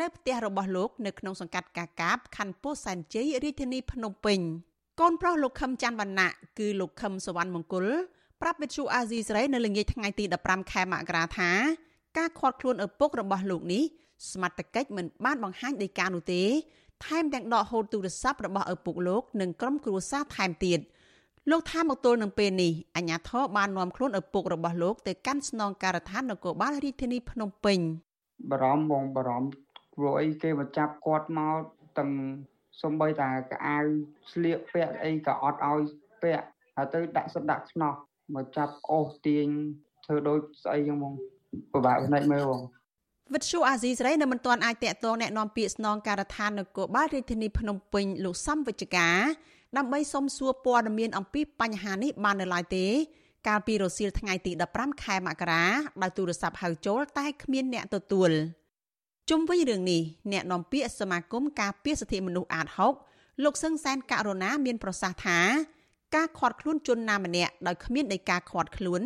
[0.00, 4.40] នៅផ្ទះរបស់លោកនៅក្នុងសង្កាត់កាកាបខណ្ឌពោធិ៍សែនជ័យរាជធានីភ្នំពេញ
[5.00, 7.86] កូនប្រុសលោកខឹមច័ន្ទវណ្ណៈគឺលោកខឹមសវណ្ណមង្គល
[8.42, 11.50] ប្រាប់វិទ្យុអាស៊ីសេរីនៅល្ងាចថ្ងៃទី15ខែមករាថា
[12.18, 13.82] ការខាត់ខ្លួនឪពុករបស់លោកនេះ
[14.30, 16.42] សមត្ថកិច្ចមិនបានបង្ហាញដីកានោះទេ
[17.06, 20.80] ថែមទាំងដកហូតទូរស័ព្ទរបស់ឪពុកលោកនិងក្រុមគ្រួសារថែមទៀត
[21.50, 27.78] លោកថាមកទល់នឹងពេលនេះអាជ្ញាធរបាននាំខ្លួនឪពុករបស់លោកទៅកាន់ស្នងការដ្ឋាននគរបាលរាជធានីភ្នំពេញ
[28.50, 29.48] បារម្ភបងបារម្ភ
[29.94, 31.56] ព្រោះអីគេមកចាប់គាត់មក
[31.98, 32.10] ទាំង
[32.82, 33.78] សំបីតាកៅ
[34.32, 35.82] ស្លៀកពាក់អីក៏អត់ឲ្យ
[36.22, 37.92] ពាក់ហើយទៅដាក់សិតដាក់ខ្នោះ
[38.34, 39.46] មកចាប់អូសទាញ
[40.04, 41.14] ធ្វើដូចស្អីចឹងបង
[41.72, 42.60] ពិបាកភ្នែកមើលបង
[43.33, 49.19] វិទ្យុអាស៊ីសេរីនៅមិនទាន់អាចតាក់ទងแนะនាំពាក្យស្នងការដ្ឋាននគរបាលរាជធានីភ្នំពេញលោកសំវិជ្ជការ
[49.77, 52.85] ដើម្បីសុំសួរព័ត៌មានអំពីបញ្ហានេះបាននៅឡើយទេ
[53.47, 55.65] កាលពីរសៀលថ្ងៃទី15ខែមករា
[56.01, 58.31] ដោយទូរស័ព្ទហៅចូលតែគ្មានអ្នកទទួល
[59.29, 60.01] ជុំវិញរឿងនេះ
[60.31, 62.67] អ្នកនាំពាក្យសមាគមការពារសិទ្ធិមនុស្សអាត
[63.05, 65.39] 6លោកសឹងសែនករណាមានប្រសាសន៍ថា
[66.15, 69.01] ការខាត់ខ្លួនជនណាម្នាក់ដោយគ្មានដីកាខាត់ខ្លួន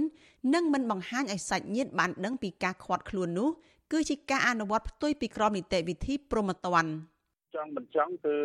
[0.53, 3.49] និងមិនបង្ហាញឲ្យសាច់ញាតិបានដឹងពីការខាត់ខ្លួននោះ
[3.92, 6.92] គឺជាការអនុវត្តផ្ទុយពីក្រមនីតិវិធីព្រហ្មទណ្ឌ
[7.56, 8.36] ចង់មិនចង់គឺ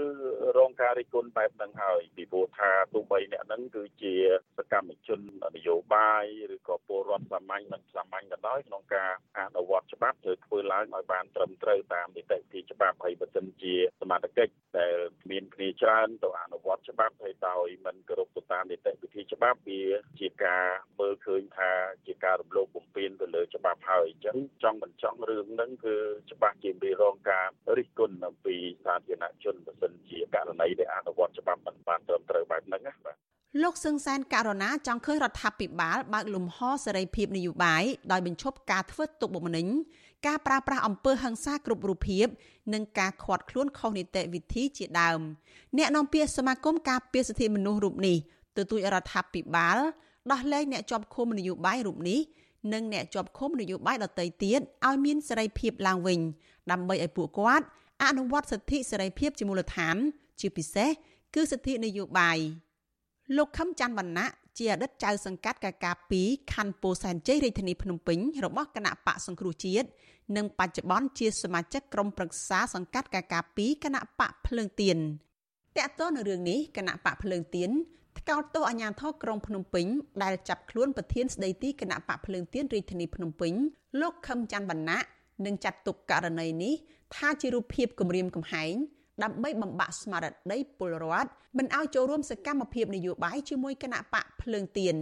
[0.57, 4.13] រងការរិះគន់បែបហ្នឹងហើយពីព្រោះថាទោះបីអ្នកហ្នឹងគឺជា
[4.57, 5.19] សកម្មជន
[5.55, 14.95] នយោបាយឬក៏ពលរដ្ឋសាមញ្ញមិនសាមញ្ញក៏ដោយក្នុងការអនុវត្តច្បាប់ត្រូវធ្វើឡើងឲ្យបានត្រឹមត្រូវតាមនីតិវិធីច្បាប់ហើយបើសិនជាសមត្ថកិច្ចដែល
[15.31, 19.81] មានគ្នាច្រើនទៅអនុវត្តច្បាប់ហើយដោយមិនគោរពទៅតាមនីតិវិធីច្បាប់វា
[20.19, 20.67] ជាការ
[20.99, 21.71] មើលឃើញថា
[22.05, 25.95] ជាការរំលោភបំពានទៅលើច្បាប់ហើយអញ្ចឹងចង់មិនចង់រឿងហ្នឹងគឺ
[26.31, 27.47] ច្បាស់ជាមានរងការ
[27.77, 33.15] រិះគន់អំពីសាធារណជនបើសិនជាករណីដែលអនុវត្តច្បាប់មិនបានត្រឹមត្រូវបែបហ្នឹងណាបាទ
[33.63, 39.67] លោកសឹងសែនករណាចង់ឃើញរដ្ឋាភិបាលបើកលំហសេរីភាពនយោបាយដោយបញ្ឈប់ការធ្វើទុកបុកម្នេញ
[40.27, 42.25] ការប្រើប្រាស់អំពើហិង្សាគ្រប់រូបភាព
[42.73, 45.19] និងការខាត់ខ្លួនខុសនីតិវិធីជាដើម
[45.77, 48.17] អ្នកនាំពាក្យសមាគមការពារសិទ្ធិមនុស្សរូបនេះ
[48.57, 49.77] ទទូចរដ្ឋាភិបាល
[50.31, 52.19] ដោះលែងអ្នកជាប់ឃុំនយោបាយរូបនេះ
[52.73, 56.19] និងអ្នកជាប់ឃុំនយោបាយដទៃទៀតឲ្យមានសេរីភាពឡើងវិញ
[56.71, 57.65] ដើម្បីឲ្យពួកគាត់
[58.03, 59.95] អនុវត្តសិទ្ធិសេរីភាពជាមូលដ្ឋាន
[60.39, 60.89] ជាពិសេស
[61.35, 62.37] គឺសិទ្ធិនយោបាយ
[63.37, 65.91] លោកខឹមច័ន្ទវណ្ណៈជាអតីតចៅសង្កាត់កាកា
[66.23, 69.87] 2ខណ្ឌពោធិ៍សែនជ័យរាជធានីភ្នំពេញរបស់គណៈបកសង្គ្រោះជាតិ
[70.37, 74.97] និងបច្ចុប្បន្នជាសមាជិកក្រុមប្រឹក្សាសង្កាត់កាកា2គណៈបកភ្លើងទៀន
[75.77, 77.69] តកតនៅរឿងនេះគណៈបកភ្លើងទៀន
[78.19, 79.85] ថ្កោលទោសអាជ្ញាធរក្រុងភ្នំពេញ
[80.23, 83.53] ដែលចាប់ខ្លួនប្រធានស្ដីទីគណៈបកភ្លើងទៀនរាជធានីភ្នំពេញ
[84.01, 84.99] លោកខឹមច័ន្ទវណ្ណៈ
[85.45, 86.73] និងចាត់ទុកករណីនេះ
[87.15, 88.73] ថាជារូបភាពគម្រាមកំហែង
[89.23, 94.95] ដើម្បីបំបាក់ស្មារតីពលរដ្ឋមិនឲ្យចូលរួមសកម្មភាពនយោបាយជាមួយគណៈបកភ្លើងទៀន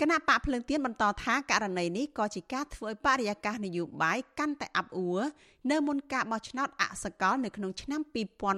[0.00, 5.20] គណៈបកភ្លើងទៀនបន្តថាករណីនេះក៏ជាការធ្វើឲ្យបរិយាកាសនយោបាយកាន់តែអាប់អួរ
[5.70, 8.00] នៅមុនការបោះឆ្នោតអសកលនៅក្នុងឆ្នាំ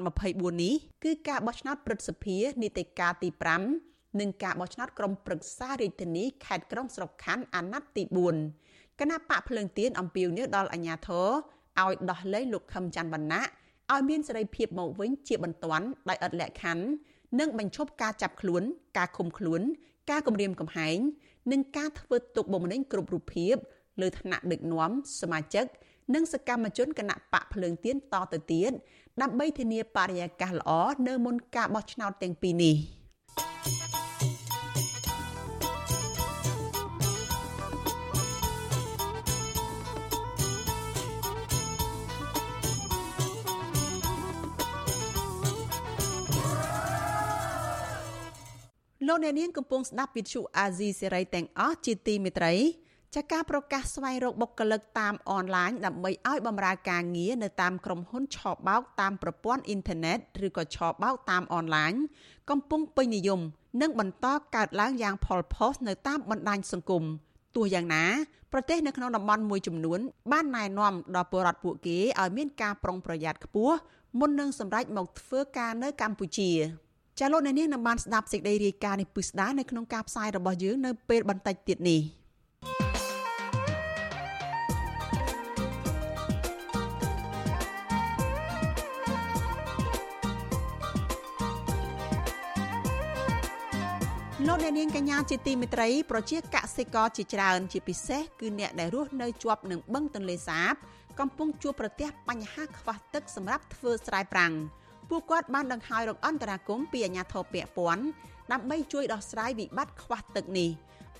[0.02, 3.28] 2024នេះគឺការបោះឆ្នោតព្រឹទ្ធសភានីតិកាលទី
[3.74, 8.02] 5និងការបោះឆ្នោតក្រុមប្រឹក្សារាជធានីខេត្តក្រុងស្រុកខណ្ឌអាណត្តិទី
[8.52, 11.28] 4គណៈបកភ្លើងទៀនអំពាវនាវដល់អាជ្ញាធរ
[11.84, 13.42] ឲ្យដោះលែងលោកខឹមច័ន្ទវណ្ណៈ
[13.92, 16.84] ឲ្យមានសេរីភាពមកវិញជាបន្ទាន់ដោយឥតលក្ខខណ្ឌ
[17.40, 18.62] និងបញ្ឈប់ការចាប់ខ្លួន
[18.98, 19.60] ការឃុំខ្លួន
[20.10, 20.98] ការគំរាមកំហែង
[21.52, 23.54] និងការធ្វើទុកបុកម្នេញគ្រប់រូបភាព
[24.00, 25.66] លើឋានៈដឹកនាំសមាជិក
[26.14, 28.72] និងសកម្មជនគណៈបកភ្លើងទៀនតទៅទៀត
[29.22, 30.70] ដើម្បីធានាបរិយាកាសល្អ
[31.08, 32.76] នៅមុនការបោះឆ្នោតទាំងពីរនេះ។
[49.06, 52.54] លោកអ្នកនាងកំពុងស្ដាប់វិទ្យុអាស៊ីសេរីទាំងអស់ជាទីមេត្រី
[53.14, 61.92] ចាការប្រកាសស្វែងរកបុគ្គលិកតាមអនឡាញដើម្បីឲ្យបម្រើការងារនៅតាមក្រុមហ៊ុនឆបោកតាមប្រព័ន្ធអ៊ីនធឺណិតឬក៏ឆបោកតាមអនឡាញ
[62.50, 63.40] កំពុងពេញនិយម
[63.80, 67.04] និងបន្តកើតឡើងយ៉ាងផលផុសនៅតាមបណ្ដាញសង្គម
[67.56, 68.04] ទោះយ៉ាងណា
[68.52, 70.00] ប្រទេសនៅក្នុងតំបន់មួយចំនួន
[70.32, 73.76] បានណែនាំដល់ពលរដ្ឋពួកគេឲ្យមានការប្រុងប្រយ័ត្នខ្ពស់
[74.18, 76.50] មុននឹងសម្រេចមកធ្វើការនៅកម្ពុជា
[77.18, 82.02] ចាលោកអ្នកនាងនឹងបានស្ដាប់សេចក្តីរាយការណ៍នេះពិស្ដានៅក្នុងការផ្សាយរបស់យើងនៅពេលបន្តិចទៀតនេះ។
[94.48, 100.74] លោកអ្នកនាងកញ្ញាជាទីមេត្រីប្រជាកសិករជាច្រើន ជាពិសេសគឺអ្នកដែលរស់នៅជាប់នឹងបឹងទន្លេសាប
[101.18, 104.52] កំពុងជួបប្រទះបញ្ហាខ្វះទឹកសម្រាប់ធ្វើស្រែប្រាំង
[105.08, 108.04] ពួកគាត់បានដង្ហោយរកអន្តរាគមពីអាជ្ញាធរពាក់ព័ន្ធ
[108.52, 110.70] ដើម្បីជួយដោះស្រាយវិបត្តិខ្វះទឹកនេះ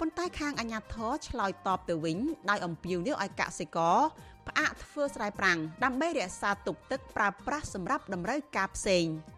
[0.01, 2.18] ប៉ុន្តែខាងអាជ្ញាធរឆ្លើយតបទៅវិញ
[2.51, 3.99] ដោយអំពាវនាវឲ្យកសិករ
[4.46, 9.07] ផ្អាកធ្វើស្រែប្រាំងដើម្បីរក្សាទុកទឹកប្រើប្រាស់សម្រាប់តម្រូវការផ្សេង។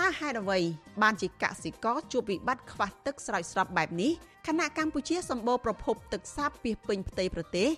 [0.00, 0.58] តើហេតុអ្វី
[1.02, 4.12] បានជាកសិករជួបវិបត្តិខ្វះទឹកស្រោចស្រពបែបនេះ
[4.46, 7.68] ខណៈកម្ពុជាសម្បូរប្រភពទឹកសាបពីពេញផ្ទៃប្រទេស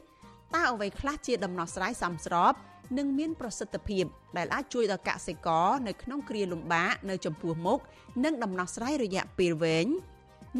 [0.54, 2.52] តើអ្វីខ្លះជាដំណោះស្រាយសមស្រប
[2.98, 4.04] និងមានប្រសិទ្ធភាព
[4.36, 7.78] ដែលអាចជួយដល់កសិករនៅក្នុងគ្រាលំបាកនៅចំពោះមុខ
[8.24, 9.86] និងដំណោះស្រាយរយៈពេលវែង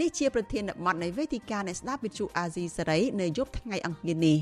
[0.01, 4.39] នេះជាប្រធានបទនៃវេទិកាអ្នកស្ដាប់វិទ្យុអាស៊ីសេរីនៅយប់ថ្ងៃអង្គារនេះ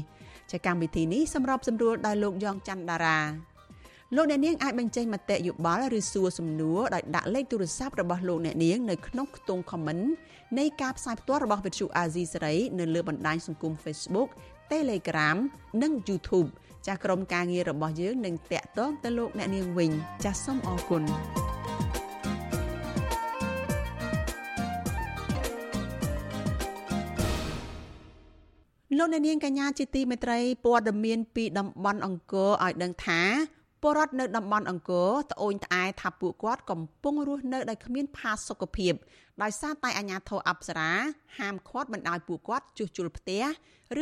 [0.51, 3.19] ចាកម្មវិធីនេះសម្របសម្រួលដោយលោកយ៉ងច័ន្ទដារា
[4.17, 10.05] លោកអ្នកនាងអាចបញ្ចេញមតិយោបល់ឬសួរសំណួរដោយដាក់លេខទូរស័ព្ទរបស់លោកអ្នកនាងនៅក្នុងខ្ទង់ comment
[10.59, 14.29] នៃការផ្សាយផ្ទាល់របស់វិទ្យុ AZ សេរីនៅលើបណ្ដាញសង្គម Facebook
[14.73, 15.37] Telegram
[15.83, 16.49] និង YouTube
[16.87, 19.91] ចាស់ក្រុមការងាររបស់យើងនឹងតាក់ទងទៅលោកអ្នកនាងវិញ
[20.25, 21.03] ចាស់សូមអរគុណ
[28.99, 33.21] លោកអ្នកនាងកញ្ញាជាទីមេត្រីព័ត៌មានពីតំបន់អង្គរឲ្យដឹងថា
[33.87, 38.95] ពលរដ្ឋនៅតំបន់អង្គរត្អូញត្អែថាពួកគាត់កំពុងរស់នៅដោយគ្មានផាសុកភាព
[39.43, 40.91] ដោយសារតែអាជ្ញាធរអប្សរា
[41.39, 43.45] ហាមឃាត់មិនឲ្យពួកគាត់ជួសជុលផ្ទះ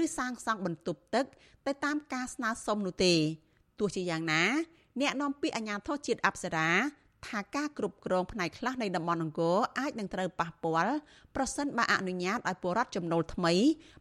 [0.01, 1.25] ឬសាងសង់បន្ទប់ទឹក
[1.67, 3.15] ទៅតាមការស្នើសុំនោះទេ
[3.79, 4.43] ទោះជាយ៉ាងណា
[5.01, 6.71] អ្នកនាំពាក្យអាជ្ញាធរជាតិអប្សរា
[7.27, 10.95] ថាការគ្រប់គ្រងផ្នែកខ្លះនៃតំបន់អង្គរអាចនឹងត្រូវប៉ះពាល់
[11.37, 13.53] ប្រសិនបើអនុញ្ញាតឲ្យពលរដ្ឋចំណូលថ្មី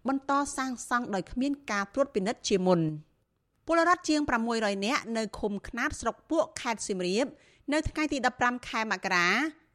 [0.07, 2.81] បន្តសាងសង់ដោយគ្មានការត្រួតពិនិត្យជាមុន។
[3.67, 4.21] ពលរដ្ឋជាង
[4.53, 7.25] 600នាក់នៅឃុំខ្នាតស្រុកពួកខេត្តសៀមរាប
[7.73, 9.29] នៅថ្ងៃទី15ខែមករា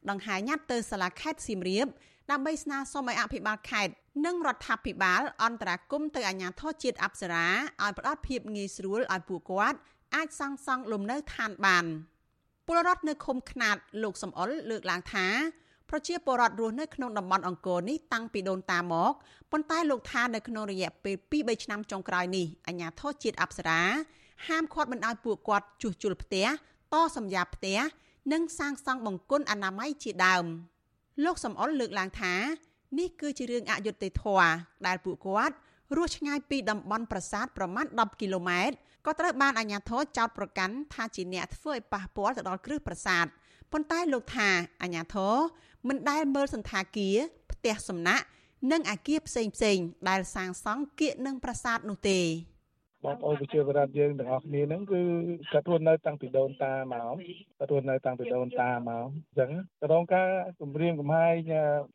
[0.09, 1.87] ដង្ហែញត្តិទៅសាលាខេត្តសៀមរាប
[2.31, 3.93] ដើម្បីស្នើសុំឲ្យអភិបាលខេត្ត
[4.25, 7.47] និងរដ្ឋាភិបាលអន្តរាគមន៍ទៅអាជ្ញាធរជាតិអប្សរា
[7.83, 9.77] ឲ្យផ្ដល់ភាពងាយស្រួលឲ្យពួកគាត់
[10.15, 11.85] អាចសាងសង់លំនៅឋានបាន
[12.67, 15.27] ពលរដ្ឋនៅឃុំខ្នាតលោកសំអល់លើកឡើងថា
[15.89, 19.11] ប្រជាពលរដ្ឋរស់នៅក្នុងតំបន់អង្គរនេះតាំងពីដូនតាមក
[19.51, 23.81] ប៉ុន្តែលោកថានៅក្នុងរយៈពេល2-3ឆ្នាំចុងក្រោយនេះអាជ្ញាធរជាតិអប្សរា
[24.47, 26.47] ហាមឃាត់មិនឲ្យពួកគាត់ជួសជុលផ្ទះ
[26.93, 27.79] តសម្យាផ្ទះ
[28.33, 30.45] និងសាងសង់បង្គន់អនាម័យជាដើម
[31.25, 32.33] លោកសំអល់លើកឡើងថា
[32.99, 34.49] នេះគឺជារឿងអយុត្តិធម៌
[34.87, 35.55] ដែលពួកគាត់
[35.97, 43.25] រស់ឆ្ងាយពីតំបន់ប្រាសាទប្រមាណ10គីឡូម៉ែត្រក៏ត្រូវបានអាជ្ញាធរចោទប្រកាន់ថាជាអ្នកធ្វើឲ្យប៉ះពាល់ទៅដល់គ្រឹះប្រាសាទ
[43.71, 44.49] ប៉ុន្តែលោកថា
[44.81, 45.35] អាជ្ញាធរ
[45.87, 47.17] មិនដែលមើលសន្តាគារ
[47.51, 48.25] ផ្ទះសំណាក់
[48.71, 49.77] និងអាគារផ្សេងផ្សេង
[50.09, 52.19] ដែលសាងសង់គៀកនឹងប្រាសាទនោះទេ
[53.05, 55.01] បងប្អូនប្រជាពលរដ្ឋយើងទាំងអស់គ្នាហ្នឹងគឺ
[55.51, 57.15] គាត់រស់នៅតាំងពីដូនតាមក
[57.59, 59.49] គាត់រស់នៅតាំងពីដូនតាមកអញ្ចឹង
[59.81, 60.29] ក៏រងការ
[60.61, 61.35] គម្រាមកំហែង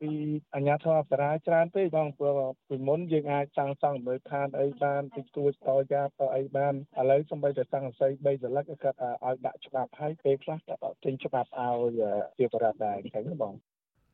[0.01, 0.11] ពី
[0.55, 12.01] អាជ្ញាធរអប្សរាច្រើនពេកបងព្រោះពីមុនយើងអាចសាងសង់មើលឋានអីបានតិចតួចតយ៉ាតអីបានឥឡូវសំបីតែសង្កសី3សន្លឹកគាត់ឲ្យដាក់ច្បាប់ឲ្យពេលខ្លះក៏ចេញច្បាប់ឲ្យ
[12.39, 13.55] ជាបរិបទដែរអញ្ចឹងបង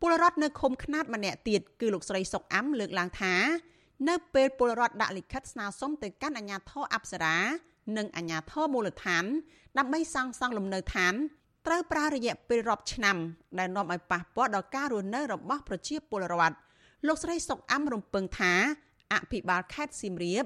[0.01, 3.35] ពលរដ្ឋនៅឃុំខ្នាតម្នាក់ទៀតគឺលោកស្រីសុកអាំលើកឡើងថា
[4.09, 7.37] នៅពេលពលរដ្ឋដាក់លិខិតស្នើសុំទៅកាន់អាជ្ញាធរអប្សរា
[7.97, 9.25] និងអាជ្ញាធរមូលដ្ឋាន
[9.79, 11.15] ដើម្បីសាងសង់លំនៅឋាន
[11.67, 13.17] ត្រូវប្រើរយៈពេលរាប់ឆ្នាំ
[13.59, 16.57] ដែលនាំឲ្យប៉ះពាល់ដល់ការរស់នៅរបស់ប្រជាពលរដ្ឋ
[17.07, 18.53] លោកស្រីសុកអាំរំពឹងថា
[19.13, 20.45] អភិបាលខេត្តសៀមរាប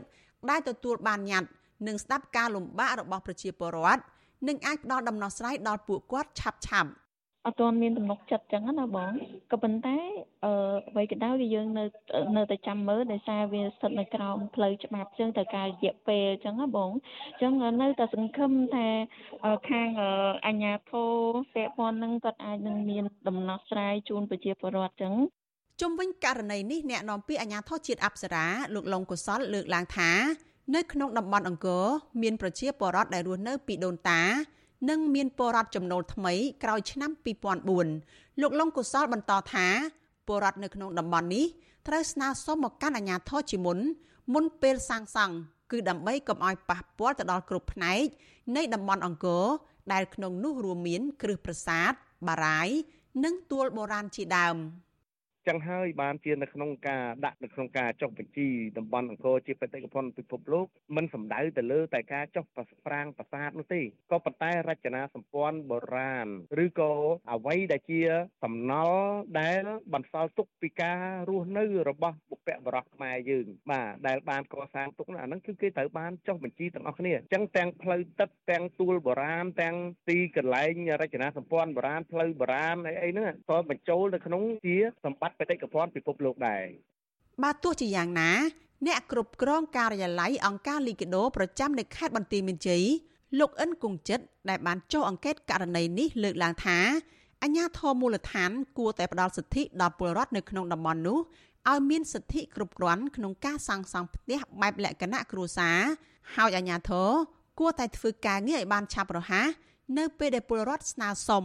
[0.51, 1.49] ដែលទទួលបានញត្តិ
[1.87, 4.03] នឹងស្ដាប់ការលំបាករបស់ប្រជាពលរដ្ឋ
[4.49, 6.91] និងអាចផ្ដល់ដំណោះស្រាយដល់ពួកគាត់ឆាប់ឆាប់
[7.47, 9.11] អត់ទាន់មានទំនុកចិត្តចឹងណាបង
[9.53, 9.97] ក៏ប៉ុន្តែ
[10.45, 10.53] អឺ
[10.91, 11.85] អ្វីក៏ដោយគឺយើងនៅ
[12.37, 16.91] នៅតែចាំមើលដោយសារវាស្ថិតនៅក្រោមផ្លូវច្បាប់ចឹងទៅការរយៈពេលចឹងណាបង
[17.43, 17.53] ចឹង
[17.83, 18.87] នៅតែសង្ឃឹមថា
[19.71, 19.89] ខាង
[20.47, 21.05] អញ្ញាធិ
[21.55, 25.15] ពាក់ព័ន្ធនឹងគាត់អាចនឹងមានដំណោះស្រាយជូនប្រជាពលរដ្ឋចឹង
[25.81, 30.11] ជុំវិញករណីនេះអ្នកនាំពាក្យអាជ្ញាធរជាតិអប្សរាលោកលងកុសលលើកឡើងថា
[30.75, 31.85] នៅក្នុងតំបន់អង្គរ
[32.23, 34.23] មានប្រជាពលរដ្ឋដែលរស់នៅពីដូនតា
[34.91, 37.11] និងមានពលរដ្ឋចំណូលថ្មីក្រោយឆ្នាំ
[37.77, 39.67] 2004លោកលងកុសលបន្តថា
[40.27, 41.47] ពលរដ្ឋនៅក្នុងតំបន់នេះ
[41.89, 43.79] ត្រូវស្នើសុំមកកាន់អាជ្ញាធរជាមុន
[44.35, 45.35] មុនពេលសាងសង់
[45.71, 48.05] គឺដើម្បីកុំឲ្យប៉ះពាល់ទៅដល់គ្រប់ផ្នែក
[48.57, 49.45] នៃតំបន់អង្គរ
[49.93, 51.93] ដែលក្នុងនោះរួមមានគ្រឹះប្រាសាទ
[52.29, 52.79] បារាយណ៍
[53.25, 54.57] និងទួលបុរាណជាដើម។
[55.49, 62.45] ចឹងហើយបានជានៅក្នុងការដាក់នៅក្នុងការចុះបញ្ជីតំបន់អង្គរជាបេតិកភណ្ឌពិភពលោកมันសំដៅទៅលើតែការចុះ
[62.87, 66.29] ប្រាង្គប្រាសាទនោះទេក៏ប៉ុន្តែរចនាសម្ព័ន្ធបុរាណ
[66.65, 66.93] ឬក៏
[67.33, 68.01] អ្វីដែលជា
[68.45, 69.03] សំណល់
[69.41, 79.77] ដែលបន្សល់ទុកពីការរស់នៅរបស់បុព្វបុរសខ្មែរយើងបាទដែលបានកសាងទុកនោះអាហ្នឹងគឺគេត្រូវបានចុះបញ្ជីទាំងអស់គ្នាអញ្ចឹងទាំងផ្លូវទឹកទាំងទួលបុរាណទាំង
[80.09, 86.65] ទីកន្លែងរចនាសម្ព័ន្ធបុរាណផ្លូវបុរាណអីអីហ្នឹងក៏បញ្ចូលនៅក្នុងជាសម្បត្តិបេតិកភណ្ឌពិភពលោកដែរ
[87.43, 88.31] បាទទោះជាយ៉ាងណា
[88.87, 92.85] អ្នកគ្រប់គ្រងការិយាល័យអង្គការលីកាដូប្រចាំនៅខេត្តបន្ទាយមានជ័យ
[93.41, 96.79] លោកអិនគង្គចិត្តដែលបានចុះអង្កេតករណីនេះលើកឡើងថា
[97.43, 101.19] អញ្ញាធមូលដ្ឋានគួរតែផ្ដល់សិទ្ធិដល់ពលរដ្ឋនៅក្នុងតំបន់នោះ
[101.71, 105.79] ឲ្យមានសិទ្ធិគ្រប់គ្រាន់ក្នុងការសាងសង់ផ្ទះបែបលក្ខណៈគ្រួសារ
[106.37, 107.11] ហើយអាជ្ញាធរ
[107.59, 109.49] គួរតែធ្វើការងារឲ្យបានឆាប់រហ័ស
[109.99, 111.45] នៅពេលដែលពលរដ្ឋស្នើសុំ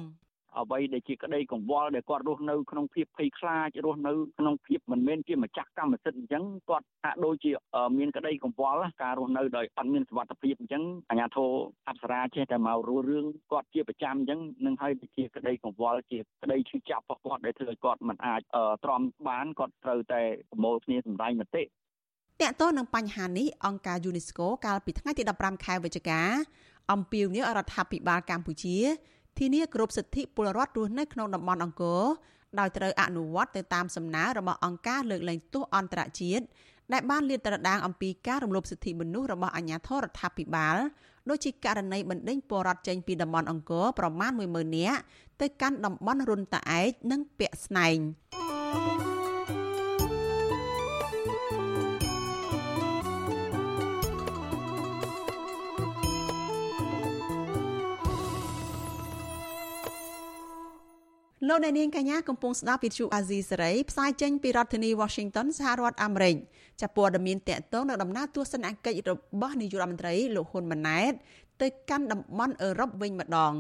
[0.62, 7.52] អ្វីដែលជាក្តីកង្វល់ដែលគាត់រស់នៅក្នុងភាពភ័យខ្លាចរស់នៅក្នុងភាពមិនមែនជាម្ចាស់កម្មសិទ្ធិអញ្ចឹងគាត់ហាក់ដូចជា
[7.98, 11.50] មានក្តីកង្វល់ការរស់នៅដោយអត់មានសុវត្ថិភាពអញ្ចឹងអាជ្ញាធរ
[11.90, 18.42] អប្សរាចេះតែមករួរឿងគាត់ជាប្រចាំអញ្ចឹងនឹងហើយជាក្តីកង្វល់ជាក្តីឈឺចាប់របស់គាត់ដែលធ្វើឲ្យគាត់មិនអាច
[18.84, 21.68] ទ្រាំបានគាត់ត្រូវតែប្រមូលគ្នាសម្ដែងមតិត
[22.44, 26.22] កតទៅនឹងបញ្ហានេះអង្គការ UNESCO កាលពីថ្ងៃទី15ខែវិច្ឆិកា
[26.92, 28.78] អំពាវនាវរដ្ឋាភិបាលកម្ពុជា
[29.40, 32.04] ធានាគ្រប់សិទ្ធិពលរដ្ឋរស់នៅក្នុងតំបន់អង្គរ
[32.60, 36.44] ដោយត្រូវអនុវត្តទៅតាមសំណើរបស់អង្គការលើកលែងទោសអន្តរជាតិ
[36.94, 40.78] ដែលបានលាតត្រដាងអំពីការរំលោភសិទ្ធិមនុស្សរបស់អាជ្ញាធររដ្ឋាភិបាល
[41.30, 45.00] ដូចជាករណីបណ្ដេញពលរដ្ឋចេញពីតំបន់អង្គរប្រមាណ10000នាក់
[45.42, 47.98] ទៅកាន់តំបន់រុនតាឯកនិងពាក់ស្នែង។
[61.46, 66.36] លោកអ្នកនាងកញ្ញាកំពុងស្ដាប់វិទ្យុអាស៊ីសេរីផ្សាយចេញពីរដ្ឋធានី Washington សហរដ្ឋអាមេរិក
[66.82, 71.14] ចាប់ព័ត៌មានតកតងនៅដំណើរទស្សនកិច្ចរបស់នាយករដ្ឋមន្ត្រីលោកហ៊ុនម៉ាណែត
[71.62, 73.54] ទៅកាន់តំបន់អឺរ៉ុបវិញម្ដង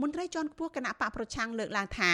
[0.00, 2.12] មន្ត្រីជាន់ខ្ពស់គណៈបកប្រឆាំងលើកឡើងថា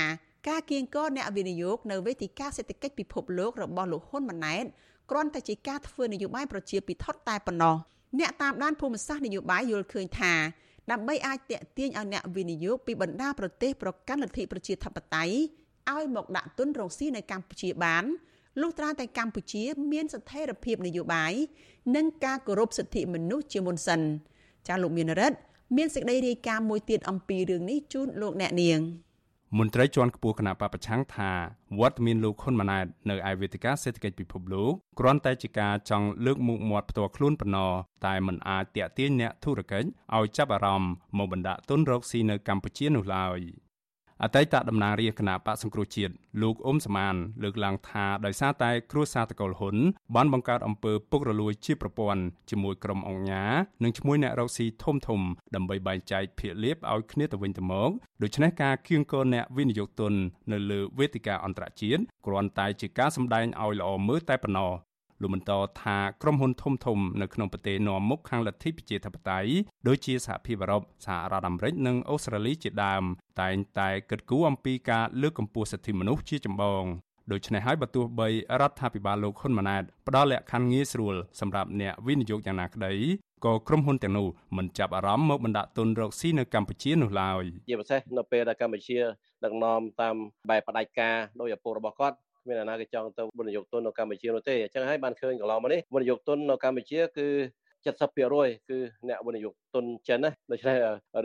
[0.48, 4.64] ការគៀងគរអ្នកវិនិយោគនៅវេទិកាសេដ្ឋកិច្ចពិភពលោករបស់លោកហ៊ុនម៉ាណែត
[5.10, 7.76] គ្រាន់តែជាការធ្វើនយោបាយប្រជាពិធតែប៉ុណ្ណោះ
[8.18, 10.32] អ្នកតាមដានភូមិសាស្ត្រនយោបាយយល់ឃើញថា
[10.92, 15.36] ដើម្បីអាចតេទៀងឲ្យអ្នកវិនិយោគពីបណ្ដាប្រទេសប្រកាន់លទ្ធិប្រជាធិបតេយ្យ
[15.90, 18.04] ឲ្យមកដាក់ទុនរកស៊ីនៅកម្ពុជាបាន
[18.60, 21.32] លុះត្រាតែកម្ពុជាមានស្ថិរភាពនយោបាយ
[21.96, 24.00] និងការគោរពសិទ្ធិមនុស្សជាមុនសិន
[24.68, 25.38] ចាលោកមានរិទ្ធ
[25.76, 28.80] មានសេចក្តីរាយការណ៍មួយទៀតអំពីរឿងនេះជូនលោកអ្នកនាង។
[29.58, 31.30] មន្ត្រីជាន់ខ្ពស់គណៈបពប្រឆាំងថា
[31.80, 37.72] វត្តមានលោកហ៊ុនម៉ាណែតនៅឯវេទិកាសេដ្ឋកិច្ចពិភពលោកគ្រាន់តែជាការចង់លើកមុខមាត់ផ្ទាល់ខ្លួនប៉ុណ្ណោះ
[38.06, 43.40] តែមិនអាចទាក់ទាញអ្នកធុរកិច្ចឲ្យចាប់អារម្មណ៍មកបណ្ដាក់ទុនរកស៊ីនៅកម្ពុជានោះឡើយ។
[44.22, 49.76] អតីតតំណាងរាជគណៈបកសង្គ្រោះជាតិលោកអ៊ុំសមានលើកឡើងថាដោយសារតែគ្រួសារតកូលហ៊ុន
[50.14, 53.44] បានបង្កើតអំពើពុករលួយជាប្រព័ន្ធជាមួយក្រុមអង្គញា
[53.82, 55.20] និងឈ្មោះអ្នករកស៊ីធំធំ
[55.54, 57.90] ដើម្បីបែងចែកភាគលាភឲ្យគ្នាទៅវិញទៅមក
[58.22, 60.12] ដូច្នេះការគៀងគរអ្នកវិនិយោគទុន
[60.52, 64.72] នៅលើវេទិកាអន្តរជាតិគ្រាន់តែជាការសម្ដែងឲ្យល្អមើលតែប៉ុណ្ណោះ
[65.20, 69.50] លោកបន្តថាក្រុមហ៊ុនធំធំនៅក្នុងប្រទេសនាំមុខខាងលទ្ធិប្រជាធិបតេយ្យ
[69.88, 73.02] ដូចជាសហភាពអឺរ៉ុបសហរដ្ឋអាមេរិកនិងអូស្ត្រាលីជាដើម
[73.40, 76.84] តែងតែគិតគូរអំពីការលើកកម្ពស់សិទ្ធិមនុស្សជាចម្បង
[77.32, 78.28] ដូច្នេះហើយបើទោះបី
[78.60, 82.92] រដ្ឋាភិបាលលោកហ៊ុនម៉ាណែតផ្ដល់លក្ខខណ្ឌងាយស្រួលសម្រាប់អ្នកវិនិយោគយ៉ាងណាក្តី
[83.44, 88.98] ក៏ក្រុមហ៊ុនទាំងនោះមិនចាប់អារម្មណ៍មកបណ្ដាក់ទុនរកស៊ីនៅកម្ពុជានោះឡើយជាពិសេសនៅពេលដែលកម្ពុជា
[89.44, 90.16] ដឹកនាំតាម
[90.50, 97.28] បែបផ្ដាច់ការដោយឪពុករបស់គាត់ គ្មានអ្នកណាគេចង់ទៅវិនិយោគទុននៅកម្ពុជានោះទេអញ្ចឹងហើយបានឃើញកន្លងមកនេះវិនិយោគទុននៅកម្ពុជាគឺ
[97.84, 98.78] 70%គឺ
[99.08, 100.76] អ្នកវិនិយោគទុនចិនណាដូច្នេះ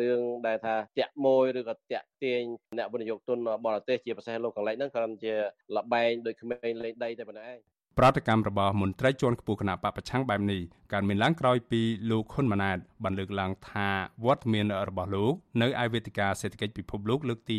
[0.01, 2.41] រឿងដែលថាតាក់មួយឬក៏តាក់ទាញ
[2.77, 5.34] អ្នកវិនិយោគទុនបរទេសជាពិសេសលោកកន្លែងហ្នឹងគ្រាន់ជា
[5.75, 10.62] លបែងដោយក្មេងលេងដីតែប៉ុណ្ណឹងឯង ប្រតិកម្មរបស់មន្ត្រីជាន់ខ្ពស់គណៈបពប្រឆាំងបែបនេះ
[10.93, 11.81] កើតមានឡើងក្រោយពី
[12.12, 13.88] លោកហ៊ុនម៉ាណែតបានលើកឡើងថា
[14.25, 17.57] វត្តមានរបស់លោកនៅឯវេទិកាសេដ្ឋកិច្ចពិភពលោកលើកទី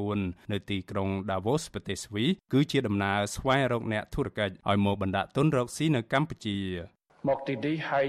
[0.00, 6.58] 54នៅទីក្រុង Davos ប្រទេសស្វីសគឺជាដំណើរស្វែងរកអ្នកធុរកិច្ចឲ្យមកបណ្ដាក់ទុនរកស៊ីនៅកម្ពុជា
[7.28, 8.06] មកទីនេះហើយ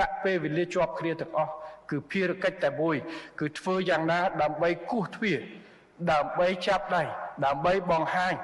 [0.00, 1.52] ដាក់ពេលវេលាជាប់គ្នាទាំងអស់
[1.90, 2.96] គឺភារកិច្ចតែមួយ
[3.40, 5.38] គឺធ្វើយ៉ាងណា ដើម្បីគោះទ្វារ
[6.12, 7.02] ដើម្បីចាប់ដៃ
[7.44, 8.36] ដើម្បីបង្ហាញ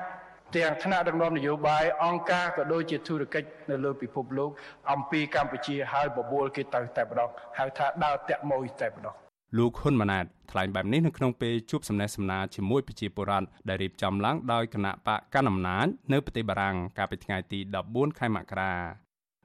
[0.54, 4.50] ទាំងថ្នាក់ដឹកនាំនយោបាយអង្គការក៏ដូចជាធុរកិច្ចនៅលើពិភពលោក
[4.92, 9.14] អំពីកម្ពុជាហើយបបួលគេទៅតែម្ដងហៅថាដើរតាក់មួយតែម្ដង
[9.58, 18.74] លោកហ៊ុនម៉ាណែតថ្លែងបែបនេះនៅក្នុងពេលជួបសំណេះសំណាលជាមួយប្រជាពលរដ្ឋដែលរៀបចំឡើងដោយគណៈបកកណ្ដាលអំណាចនៅប្រទេសបារាំងកាលពីថ្ងៃទី14ខែមករា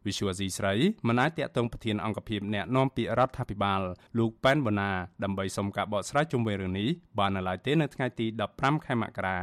[0.05, 0.73] វិសុវស៊ីស្រី
[1.07, 3.81] មិនអាចតាក់ទងប្រធានអង្គភិបអ្នកណែនាំពាក្យរដ្ឋាភិបាល
[4.17, 4.91] លោកប៉ែនបូណា
[5.23, 9.39] ដើម្បីសុំការបកស្រាយជុំវិញរឿងនេះបាននៅឡើយទេនៅថ្ងៃទី15ខែមករា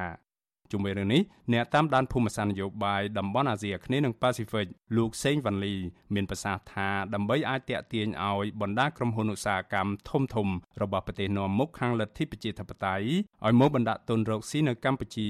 [0.72, 5.74] ជុំវិញរឿងនេះអ្នកតាមដានភូមិសាស្ត្រនយោបាយតំបន់អាស៊ីអាគ្នេយ៍និងប៉ាស៊ីហ្វិកលោកសេងវ៉ាន់លី
[6.14, 10.48] មានប្រសាសន៍ថាដើម្បីអាចតាក់ទាញឲ្យបណ្ដាក្រុមហ៊ុនឧស្សាហកម្មធំធំ
[10.82, 13.08] របស់ប្រទេសនាំមុខខាងលទ្ធិប្រជាធិបតេយ្យ
[13.46, 15.28] ឲ្យមកបណ្ដាក់ទុនរកស៊ីនៅកម្ពុជា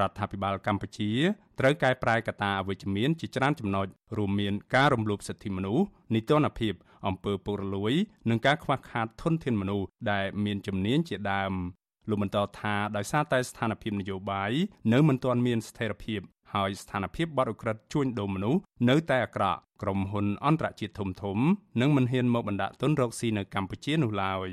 [0.00, 1.10] រដ្ឋាភិបាលកម្ពុជា
[1.58, 6.74] ត្រូវកែប្រែកត្តាអវិជ្ជមានជាច្រើនចំណុចរួមមានការរំលោភសិទ្ធិមនុស្សនីតិរដ្ឋភាព
[7.06, 7.92] អំពើពុករលួយ
[8.30, 11.52] និងការខ្វះខាតធនធានមនុស្សដែលមានជំនាញជាដើម
[12.08, 14.52] លោកបន្តថាដោយសារតែស្ថានភាពនយោបាយ
[14.92, 16.20] នៅមិនទាន់មានស្ថិរភាព
[16.54, 18.60] ហើយស្ថានភាពបទឧក្រិដ្ឋជួញដូរមនុស្ស
[18.90, 21.38] នៅតែអាក្រក់ក្រុមហ៊ុនអន្តរជាតិធំធំ
[21.80, 24.48] នឹងមិនហ៊ានមកបណ្ដាក់ទុនរកស៊ីនៅកម្ពុជានោះឡើយ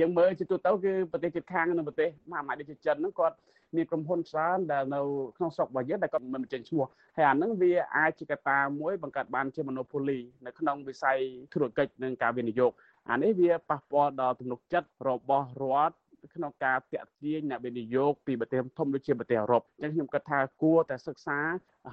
[0.00, 3.36] យើងមើលជាទូទៅគឺប្រទេសជិតខាងនៅប្រទេសមហាអំណាចដូចជាចិនហ្នឹងគាត់
[3.76, 5.00] មានក្រុមហ៊ុនច្រើនដែលនៅ
[5.36, 6.86] ក្នុងស្រុករបស់យើងដែលគាត់មិនបញ្ចេញឈ្មោះ
[7.16, 11.18] ហើយអាហ្នឹងវាអាចជាកត្តាមួយបង្កើតបានជា monopoly នៅក្នុងវិស័យ
[11.52, 12.72] ធុរកិច្ចនិងការវិនិយោគ
[13.10, 15.94] អានេះវាប៉ះពាល់ដល់ទំនុកចិត្តរបស់រដ្ឋ
[16.34, 21.38] ក្នុងការតាក់ទាញអ្នកវិនិយោគពីប្រទេសធំដូចជាប្រទេសអឺរ៉ុបអញ្ចឹងខ្ញុំគិតថាគួរតែសិក្សា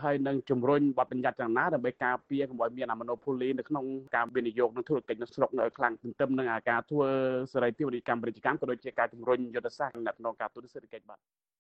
[0.04, 7.10] ហើយនឹងជំរុញបទបញ្ញត្តិយ៉ាងណាដើម្បីការពារកុំឲ្យមានអា monopoly នៅក្នុងការវិនិយោគនិងធុរកិច្ចនៅស្រុកនៅខ្លាំងទន្ទឹមនឹងការធ្វើ
[7.54, 11.20] សេរីភាពនីតិកម្មពាណិជ្ជកម្មក៏ដូចជាការជំរុញយុទ្ធសាស្ត្រនៅក្នុងការទូតសេដ្ឋកិច្ចបាទ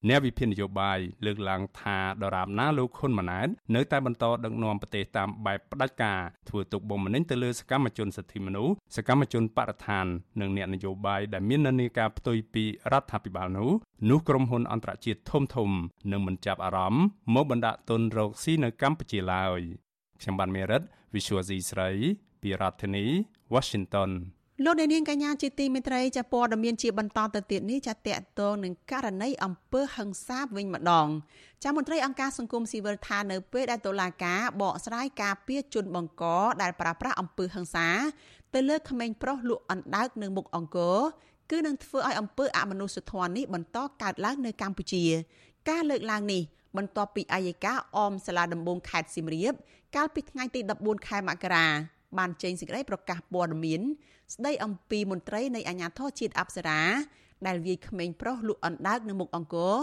[0.09, 10.05] អ្នកវិភាគនយោបាយលើកឡើងថាដរាបណាលោកហ៊ុនម៉ាណែតនៅតែបន្តដឹកនាំប្រទេសតាមបែបផ្ដាច់ការធ្វើទុកបុកម្នេញទៅលើសកម្មជនសិទ្ធិមនុស្សសកម្មជនបរិស្ថាន
[10.41, 13.69] និងអ្នកនយោបាយដែលមាននានាការផ្ទុយពីរដ្ឋាភិបាលនោះ
[14.09, 15.69] នោះក្រុមហ៊ុនអន្តរជាតិធំធំ
[16.11, 17.03] នឹងមិនចាប់អារម្មណ៍
[17.35, 19.62] មកបណ្ដាក់ទុនរកស៊ីនៅកម្ពុជាឡើយ
[20.21, 20.82] ខ្ញុំបានមេរិត
[21.13, 21.89] Visual C ស្រី
[22.41, 23.05] ពីរដ្ឋធានី
[23.53, 24.12] Washington
[24.65, 31.08] លោកអ្នកនាងកញ្ញាជាទីមេត្រីចាព័ត៌មានជាបន្តទៅទៀតនេះចាតកតងនឹងករណីអំពើហិង្សាវិញម្ដង
[31.63, 36.23] ចាមន្ត្រីអង្គការសង្គមស៊ីវិលថានៅពេលដែលតុលាការបកស្រាយការពៀជនបង្ក
[36.62, 37.88] ដែលប្រាស្រ័យអំពើហិង្សា
[38.53, 40.99] ទៅលើក្មេងប្រុសលក់អណ្ដើកនៅមុខអង្គរ
[41.51, 45.03] គឺនឹងធ្វើឲ្យអំពើអមនុស្សធម៌នេះបន្តកើតឡើងនៅកម្ពុជា
[45.69, 46.41] ការលើកឡើងនេះ
[46.77, 49.53] បន្ទាប់ពីអាយកាអមសាលាដំបងខេត្តសៀមរាប
[49.95, 51.67] កាលពីថ្ងៃទី14ខែមករា
[52.17, 53.82] បានចេញសេចក្តីប្រកាសព័ត៌មាន
[54.34, 56.82] ស្ដីអំពីមន្ត្រីនៃអាជ្ញាធរជាតិអប្សរា
[57.47, 59.75] ដែលវាយក្មេងប្រុសលក់អណ្ដើកនៅមុខអង្គរ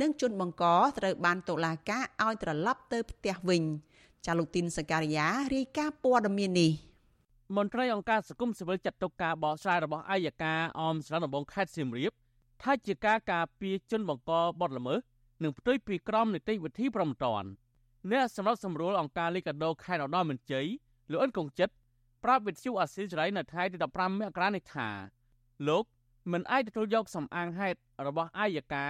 [0.00, 0.64] និងជនបង្ក
[0.98, 3.62] ត្រូវបានតុលាការឲ្យត្រឡប់ទៅផ្ទះវិញ
[4.26, 6.72] ចាលោកទីនសការីយ៉ារាយការណ៍ព័ត៌មាននេះ
[7.56, 12.12] មន្ត្រីអង្គការសង្គមស៊ីវិលចាត់ទុកការបកស្រាយរបស់អាយកាអមស្រុកដំបងខេត្តសៀមរាប
[12.62, 14.98] ថាជាការការពារជនបង្កបទល្មើស
[15.42, 17.44] និងផ្ទុយពីក្រមនីតិវិធីប្រំតាន
[18.10, 20.66] អ្នកសម្របសម្រួលអង្គការលីកាដូខេត្តឧត្តរមានជ័យ
[21.10, 21.74] លោកអិនកុងចិត្ត
[22.24, 24.88] ប្រាប់វិទ្យុអាស៊ីសេរីនៅថ្ងៃទី15មករានេះថា
[25.68, 25.84] លោក
[26.32, 28.86] មិនអាចទទួលយកសំអាងហេតុរបស់អាយកា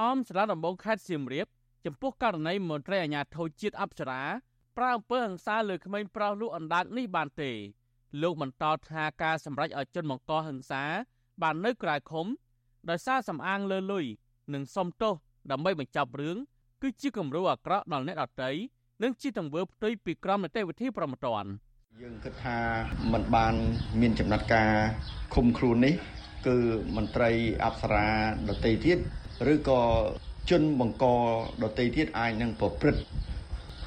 [0.00, 1.46] អមសាលាដំបងខេត្តសៀមរាប
[1.84, 4.22] ចំពោះករណីមន្ត្រីអាជ្ញាធរជាតិអប្សរា
[4.76, 7.50] ប្រើអំពើហិង្សាលើក្មេងប្រុសលក់អណ្ដាតនេះបានទេ
[8.22, 10.82] លោកបន្តថាការសម្រេចឲ្យជនបង្កហិង្សា
[11.42, 12.26] បាននៅក្រៅឃុំ
[12.90, 14.04] ដោយសារសំអាងលើលុយ
[14.54, 15.14] និងសុំទោស
[15.50, 16.36] ដើម្បីបញ្ចប់រឿង
[16.82, 18.50] គឺជាគំរូអាក្រក់ដល់អ្នកដទៃ
[19.02, 21.44] និងជាទង្វើផ្ទុយពីក្រមនីតិវិធីប្រមត្តន
[22.00, 22.58] យើងគិតថា
[23.12, 23.54] มันបាន
[24.00, 24.70] មានចំណាត់ការ
[25.34, 25.94] ឃុំខ្លួននេះ
[26.46, 26.56] គឺ
[26.96, 27.30] មន្ត្រី
[27.64, 28.06] អប្សរា
[28.48, 28.98] ដតីទៀត
[29.52, 29.80] ឬក៏
[30.50, 31.04] ជនបង្ក
[31.62, 33.02] ដតីទៀតអាចនឹងប្រព្រឹត្ត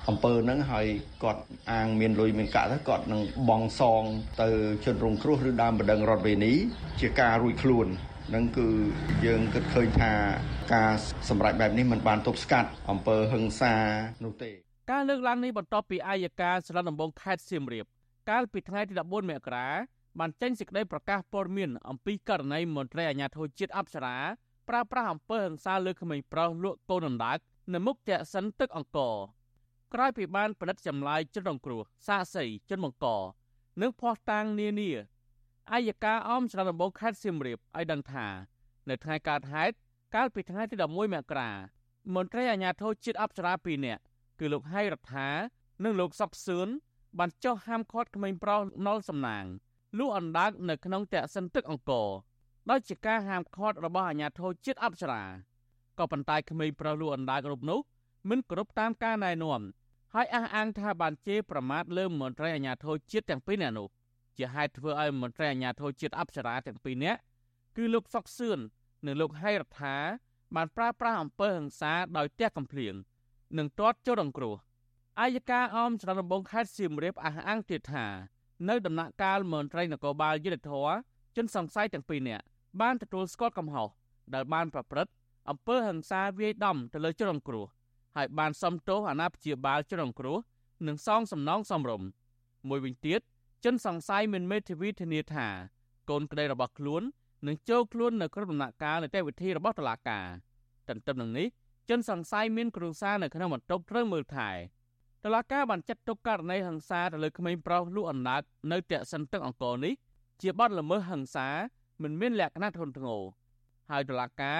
[0.09, 0.87] អំពើហ្នឹងហើយ
[1.23, 4.03] គាត់អាងមានលុយមានកាក់ទៅគាត់នឹងបងសង
[4.41, 4.49] ទៅ
[4.85, 6.53] ជនរងគ្រោះឬដើមបណ្ដឹងរដ្ឋវេនី
[7.01, 7.87] ជាការរួចខ្លួន
[8.33, 8.67] នឹងគឺ
[9.25, 10.11] យើងគិតឃើញថា
[10.73, 10.91] ការ
[11.29, 13.73] សម្រេចបែបនេះมันបានទប់ស្កាត់អំពើហិង្សា
[14.23, 14.51] នោះទេ
[14.91, 17.85] ការលើកឡើងនេះបន្ទាប់ពីអាយកាសាលាដំបងខេត្តសៀមរាប
[18.29, 19.67] កាលពីថ្ងៃទី14មករា
[20.19, 24.17] បានចេញសេចក្តីប្រកាសព័ត៌មានអំពីករណីមន្ត្រីអាជ្ញាធរជាតិអប្សរា
[24.69, 27.37] ប្រើប្រាស់អំពើហិង្សាលើក្មេងប្រុសលក់កូនអណ្ដើក
[27.73, 29.15] នៅមុខតែសិនទឹកអង្គរ
[29.93, 33.07] ក្រោយពីបានផលិតចម្លើយជនរងគ្រោះសាកសីជនបង្ក
[33.81, 34.91] និងភ័ស្តុតាងនានា
[35.71, 38.27] អាយកាអមច្រានដំបងខេត្តសៀមរាបឲ្យដឹងថា
[38.89, 39.75] នៅថ្ងៃកើតហេតុ
[40.15, 41.51] កាលពីថ្ងៃទី11មករា
[42.15, 44.01] មន្ត្រីអាជ្ញាធរជាតិអប្សរា2នាក់
[44.39, 45.29] គឺលោកហៃរដ្ឋា
[45.83, 46.67] និងលោកសុកសឿន
[47.19, 49.45] បានចុះហាមឃាត់ក្មេងប្រុសណុលសំណាង
[49.97, 52.09] លក់អណ្ដើកនៅក្នុងតែកសិនទឹកអង្គរ
[52.69, 55.23] ដោយជាការហាមឃាត់របស់អាជ្ញាធរជាតិអប្សរា
[55.99, 57.79] ក៏ប៉ុន្តែក្មេងប្រុសលក់អណ្ដើករូបនោះ
[58.29, 59.61] មិនគ្រប់តាមការណែនាំ
[60.13, 63.87] ហើយអះអាងថាបានជេរប្រមាថលើមន្ត្រីអាជ្ញាធរជាតិទាំងពីរនាក់នោះ
[64.37, 67.19] ជាហេតុធ្វើឲ្យមន្ត្រីអាជ្ញាធរជាតិអប្សរាទាំងពីរនាក់
[67.77, 68.59] គឺលោកសុកសឿន
[69.05, 69.97] និងលោកហៃរដ្ឋា
[70.55, 72.93] បានប្រើប្រាស់អំពើហិង្សាដោយទះកំភ្លៀង
[73.57, 74.55] និងទាត់ចូលរងគ្រោះ
[75.21, 78.05] អាយកាអមច្រានដំបងខេត្តសៀមរាបអះអាងទៀតថា
[78.69, 80.89] នៅដំណាក់កាលមន្ត្រីនគរបាលយុទ្ធធរ
[81.35, 82.43] ជនសង្ស័យទាំងពីរនាក់
[82.81, 83.89] បានទទួលស្គាល់កំហុស
[84.33, 85.11] ដែលបានប្រព្រឹត្ត
[85.49, 87.65] អំពើហិង្សាវាយដំទៅលើជនរងគ្រោះ
[88.15, 90.37] ហើយបានសំទោសអាណាព្យាបាលជនរងគ្រោះ
[90.87, 92.07] និងសងសំណងសមរម្យ
[92.69, 93.21] មួយវិញទៀត
[93.65, 95.47] ជនសង្ស័យមានមេធាវីធានាថា
[96.09, 97.03] កូនក្តីរបស់ខ្លួន
[97.47, 100.27] នឹងចូលខ្លួននៅក្នុងដំណាក់កាលនីតិវិធីរបស់តុលាការ
[100.89, 101.47] ទន្ទឹមនឹងនេះ
[101.89, 104.51] ជនសង្ស័យមានគ្រួសារនៅក្នុងបន្ទប់ត្រូវមើលថែ
[105.23, 109.93] តុលាការបានចាត់ទុកករណីហិង្សាទៅលើក្មេងប្រុសលក់អណ្ដាតនៅតែកសិនទឹកអង្គរនេះ
[110.41, 111.47] ជាបទល្មើសហិង្សា
[112.01, 113.21] មិនមានលក្ខណៈធ្ងន់ធ្ងរ
[113.89, 114.59] ហើយតុលាការ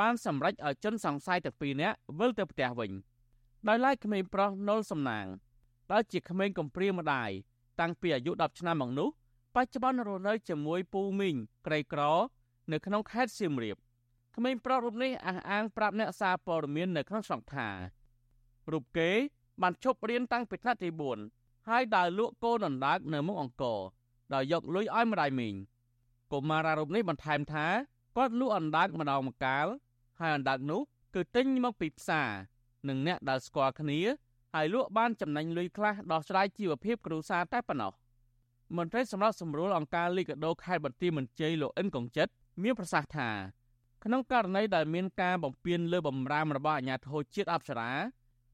[0.00, 2.90] បានសម្រេចឲ្យជនសង្ស័យទាំងពីរនាក់វិលទៅផ្ទះវិញ
[3.68, 5.26] ដោយឡែកក្មេងប្រុសនុលសំណាង
[5.92, 7.30] ដែលជាក្មេងកំព្រាម្ដាយ
[7.80, 9.08] តាំងពីអាយុ10ឆ្នាំមកនោះ
[9.54, 12.02] បច្ចុប្បន្នរស់នៅជាមួយពូមីងក្រីក្រ
[12.72, 13.76] នៅក្នុងខេត្តសៀមរាប
[14.36, 17.68] ក្មេងប្រុសរូបនេះអះអាងប្រាប់អ្នកសារព័ត៌មាននៅក្នុងស្រុកថា
[18.72, 19.10] រូបគេ
[19.62, 20.88] បានឈប់រៀនតាំងពីថ្នាក់ទី
[21.28, 23.80] 4ហើយដើរលក់កូនអណ្ដើកនៅមុខអង្គរ
[24.34, 25.54] ដោយយកលុយឲ្យម្ដាយមីង
[26.32, 27.66] កុមារារូបនេះបន្ថែមថា
[28.16, 29.66] គាត់លក់អណ្ដើកម្ដងម្កាល
[30.20, 30.80] ហើយអណ្ដើកនោះ
[31.14, 32.30] គឺទិញមកពីផ្សារ
[32.88, 34.00] និងអ្នកដែលស្គាល់គ្នា
[34.54, 37.92] ហើយលក់បានចំណេញលុយខ្លះដោះស្រាយជីវភាពគ្រួសារតែប៉ុណ្ណោះ
[38.76, 42.32] មន្ត្រីសម្រាប់សម្រួលអង្គការលីកាដូខេត្តបន្ទាយមានជ័យលោកអិនកងចិត្ត
[42.62, 43.30] មានប្រសាសន៍ថា
[44.04, 47.90] ក្នុងករណីដែលមានការបំពានលើបំរាមរបស់អាជ្ញាធរជាតិអប្សរា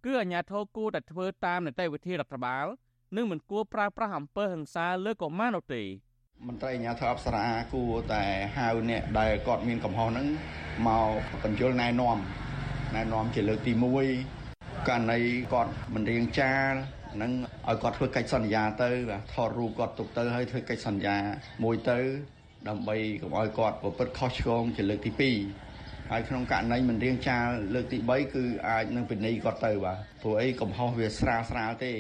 [0.05, 2.67] គឺអាជ្ញាធរគួរតែធ្វើតាមនីតិវិធីរដ្ឋបាល
[3.17, 5.83] និងមិនគួរប្រើប្រាស់អំពើហិង្សាលើកុមារនោះទេ
[6.47, 8.23] មន្ត្រីអាជ្ញាធរអប្សរាគួរតែ
[8.57, 10.27] ហៅអ្នកដែលគាត់មានកំហុសហ្នឹង
[10.87, 11.09] មក
[11.43, 12.17] បញ្យលណែនាំ
[12.95, 14.44] ណែនាំជាលើកទី1
[14.89, 15.21] ករណី
[15.53, 16.73] គាត់មិនរៀងចាល
[17.15, 17.33] ហ្នឹង
[17.69, 21.17] ឲ្យគាត់ធ្វើកិច្ចសន្យាទៅបាទថតរូបគាត់ទុកទៅហើយធ្វើកិច្ចសន្យា
[21.65, 21.99] មួយទៅ
[22.69, 25.33] ដើម្បីកុំឲ្យគាត់ប្រព្រឹត្តខុសឆ្គងជាលើកទី
[25.63, 31.93] 2ហើយក្នុងករណីមិនរៀងចាលលើកទី3គឺអាចនឹងពិន័យគាត់ទៅបាទព្រោះអីកំហុសវាស្រាលស្រាលទេ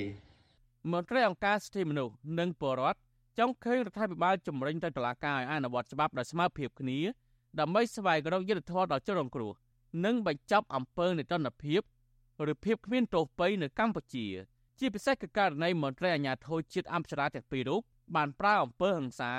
[0.93, 2.99] មន្ត្រីអង្គការសិទ្ធិមនុស្សនិងពលរដ្ឋ
[3.39, 6.99] ចង់ឃើញរដ្ឋាភិបាលជំរុញទៅតុលាការឲ្យអនុវត្តច្បាប់ដោយស្មើភាពគ្នា
[7.61, 9.53] ដើម្បីស្វែងរកយុត្តិធម៌ដល់ជនរងគ្រោះ
[10.05, 11.80] និងបញ្ចប់អំពើនេតិនភាព
[12.53, 14.26] ឬភាពគ្មានទោសពៃនៅកម្ពុជា
[14.78, 17.80] ជាពិសេសគឺករណីមន្ត្រីអាជ្ញាធរជាតិអប្សរាទាំងពីររូប
[18.16, 19.32] បានប្រើអំពើហិង្សា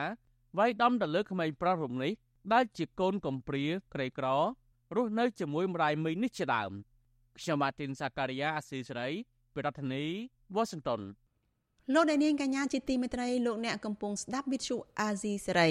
[0.58, 2.14] វាយដំទៅលើក្មេងប្រុសរូបនេះ
[2.54, 4.28] ដែលជាកូនកំព្រាក្រីក្រ
[4.96, 6.72] រស់នៅជាមួយម្ដាយមីងនេះជាដើម
[7.40, 9.10] ខ្ញុំម៉ាទីនសាការីយ៉ាអស៊ីសេរី
[9.54, 10.06] ពីរដ្ឋធានី
[10.56, 11.02] វ៉ាស៊ីនតោន
[11.94, 15.70] លោកអ្នកនាងកញ្ញាជាទីមេត្រីលោកអ្នកកំពុងស្ដាប់វិទ្យុអាស៊ីសេរី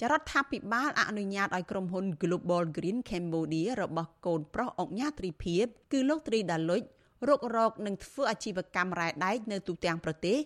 [0.00, 6.82] ចរដ្ឋាភិបាលអនុញ្ញាតឲ្យក្រុមហ៊ុន Global Green Cambodia របស់កូនប្រុសអង្គញាត្រីភិបគឺលោកត្រីដាលុច
[7.28, 10.38] រករកនិងធ្វើអាជីវកម្មរ៉ែដែកនៅទូទាំងប្រទេស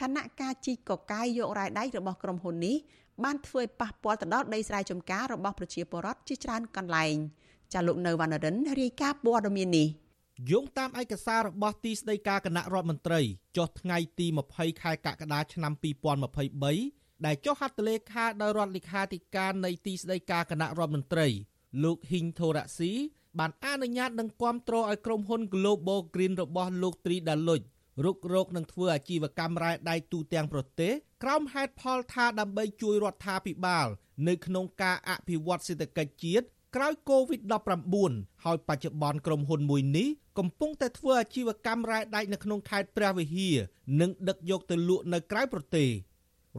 [0.00, 2.76] ខណៈការជីកកកាយយករ៉ែដែករបស់ក្រុមហ៊ុននេះ
[3.24, 7.16] បានធ្វើឲ្យប៉ះពាល់ទៅដល់ដីស្រែចម្ការរបស់ប្រជាពលរដ្ឋជាច្រើនកន្លែង
[7.74, 9.88] ចាលោកនៅវណ្ណរិនរាយការណ៍ព័ត៌មាននេះ
[10.50, 13.20] យោងតាមឯកសាររបស់ទីស្តីការគណៈរដ្ឋមន្ត្រី
[13.56, 21.26] ចុះថ្ងៃទី20ខែកក្កដាឆ្នាំ2023 ដែលចុះហត្ថលេខាដោយរដ្ឋលេខាធិការនៃទីស្តីការគណៈរដ្ឋមន្ត្រី
[21.84, 22.92] លោកហ៊ីងថូរ៉ាស៊ី
[23.38, 27.60] បានអនុញ្ញាតនិងគាំទ្រឲ្យក្រុមហ៊ុន Global Green របស់លោកត្រីដាលុច
[28.04, 30.92] រុករកនឹងធ្វើអាជីវកម្មរ៉ែដែកទូទាំងប្រទេស
[31.22, 33.86] ក្រោមហេតុផលថាដើម្បីជួយរដ្ឋាភិបាល
[34.28, 36.46] នៅក្នុងការអភិវឌ្ឍសេដ្ឋកិច្ចជាតិ
[36.76, 40.08] ក្រោយ COVID-19 ហើយបច្ចុប្បន្នក្រុមហ៊ុនមួយនេះ
[40.38, 43.56] កំពុងតែធ្វើអាជីវកម្មរ៉ែដែកនៅក្នុងខេត្តព្រះវិហារ
[44.00, 45.88] និងដឹកយកទៅលក់នៅក្រៅប្រទេស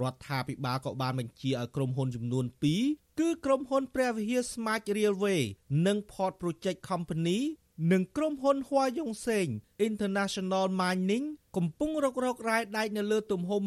[0.02, 2.46] រដ្ឋាភិបាលក៏បានបញ្ជាឲ្យក្រុមហ៊ុនចំនួន
[2.82, 5.42] 2គឺក្រុមហ៊ុនព្រះវិហារ Smart Railway
[5.86, 7.40] និង Port Project Company
[7.92, 9.48] និងក្រុមហ៊ុនហួយងសេង
[9.88, 11.26] International Mining
[11.58, 13.62] កំពុងរករករ៉ែដែកនៅលើទំហំ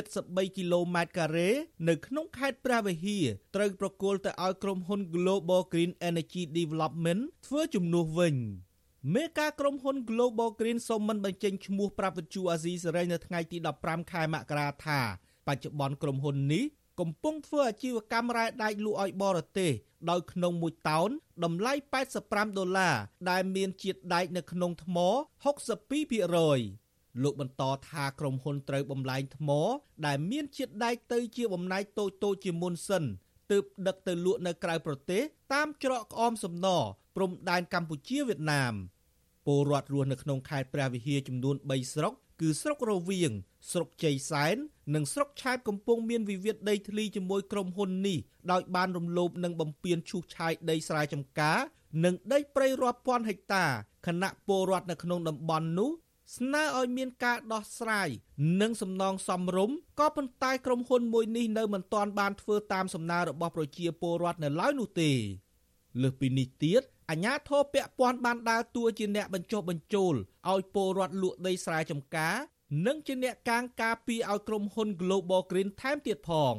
[0.00, 1.50] 173គីឡូម៉ែត្រការ៉េ
[1.88, 8.36] នៅក្នុងខេត្តព្រះវិហារត្រូវប្រគល់ទៅឲ្យក្រុមហ៊ុន Global Green Energy Development ធ្វើជំនួសវិញ
[9.14, 15.00] មេការក្រុមហ៊ុន Global Green សូមមិនបញ្ចេញឈ្មោះប្រាប់វិទ្យុអាស៊ីសេរីនៅថ្ងៃទី15ខែមករាថា
[15.48, 16.64] បច្ចុប្បន្នក្រុមហ៊ុននេះ
[17.00, 19.72] កំពុងធ្វើអាជីវកម្មរ៉ែដែកលក់ឲ្យបរទេស
[20.10, 21.10] ដោយក្នុងមួយតោន
[21.44, 21.72] តម្លៃ
[22.14, 22.96] 85ដុល្លារ
[23.30, 24.96] ដែលមានជាតិដែកនៅក្នុងថ្ម
[26.30, 29.50] 62%លោកបន្តថាក្រុមហ៊ុនត្រូវបំលែងថ្ម
[30.06, 33.04] ដែលមានជាតិដែកទៅជាបំណែកតូចតូចជាមុនសិន
[33.50, 35.22] ទើបដឹកទៅលក់នៅក្រៅប្រទេស
[35.54, 36.68] តាមច្រកក្អមសំណ
[37.16, 38.74] ព្រំដែនកម្ពុជាវៀតណាម
[39.46, 43.32] ពលរដ្ឋរស់នៅក្នុងខេត្តព្រះវិហារចំនួន3ស្រុកគឺស្រុករវៀង
[43.70, 44.56] ស្រុកជ័យសែន
[44.94, 48.18] និងស្រុកឆែបកំពុងមានវិវាទដីធ្លីជាមួយក្រុមហ៊ុននេះ
[48.52, 51.58] ដោយបានរំលោភនិងបំពានឈូសឆាយដីស្រែចម្ការ
[52.04, 53.64] និងដីព្រៃរាប់ពាន់ហិកតា
[54.06, 55.90] ខណៈពលរដ្ឋនៅក្នុងតំបន់នោះ
[56.36, 58.08] ស្នើឲ្យមានការដោះស្រាយ
[58.60, 65.10] និងសំណងសមរម្យក៏ប៉ុន្តែក្រុមហ៊ុនមួយនេះនៅមិនទាន់បានធ្វើតាមសំណើរបស់ប្រជាពលរដ្ឋនៅឡើយនោះទេ
[66.02, 70.14] លើសពីនេះទៀតអាជ្ញាធរពាក់ព័ន្ធបានដើរតួជាអ្នកបញ្ចុះបញ្ចូល
[70.50, 72.34] ឲ្យពលរដ្ឋលក់ដីស្រែចម្ការ
[72.86, 76.56] និងជាអ្នកកាងការពារឲ្យក្រុមហ៊ុន Global Green ថែមទៀតផង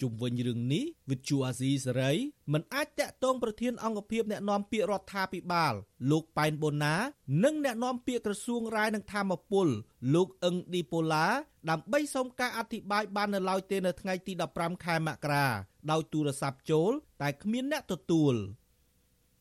[0.00, 2.12] ជុំវិញរឿងនេះវិទ្យុអាស៊ីសេរី
[2.52, 5.74] មិនអាចតាក់ទងប្រធានអង្គភិបអ្នកណែនាំពាក្យរដ្ឋាភិបាល
[6.10, 6.96] លោកប៉ែនបូណា
[7.44, 9.68] និងអ្នកណែនាំពាក្យក្រសួងរាយនឹងធម្មពល
[10.14, 11.26] លោកអឹងឌីប៉ូឡា
[11.70, 15.46] ដើម្បីសូមការអធិប្បាយបាននៅឡើយទេនៅថ្ងៃទី15ខែមករា
[15.90, 16.90] ដោយទូរស័ព្ទចូល
[17.22, 18.34] តែគ្មានអ្នកទទួល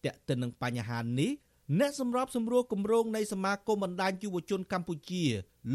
[0.05, 1.31] តាក់ទិននឹងបញ្ហានេះ
[1.79, 5.23] អ្នកសម្របសម្រួលគម្រោងនៃសមាគមបណ្ដាញយុវជនកម្ពុជា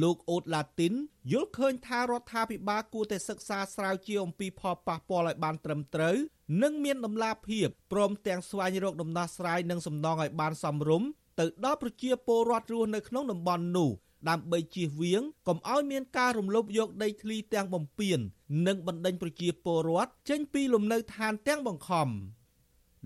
[0.02, 0.94] លោកអូតឡាទីន
[1.32, 6.16] យល់ឃើញថារដ្ឋាភិបាលគួរតែសិក្សាស្រាវជ្រាវអំពីផលប៉ះពាល់ឲ្យបានត្រឹមត្រូវ
[6.62, 11.08] និងមានតម្លាភាពព្រមទាំងស្វែងរកដំណោះស្រាយនិងសំណងឲ្យបានសមរម្យ
[11.40, 13.90] ទៅដល់ប្រជាពលរដ្ឋរស់នៅក្នុងតំបន់នោះ
[14.28, 18.18] ដើម្បីជៀសវាងកុំឲ្យមានការរំលោភយកដីធ្លីទាំងបំពេញ
[18.66, 22.08] និងបណ្ដេញប្រជាពលរដ្ឋចេញពីលំនៅឋានទាំងបង្ខំ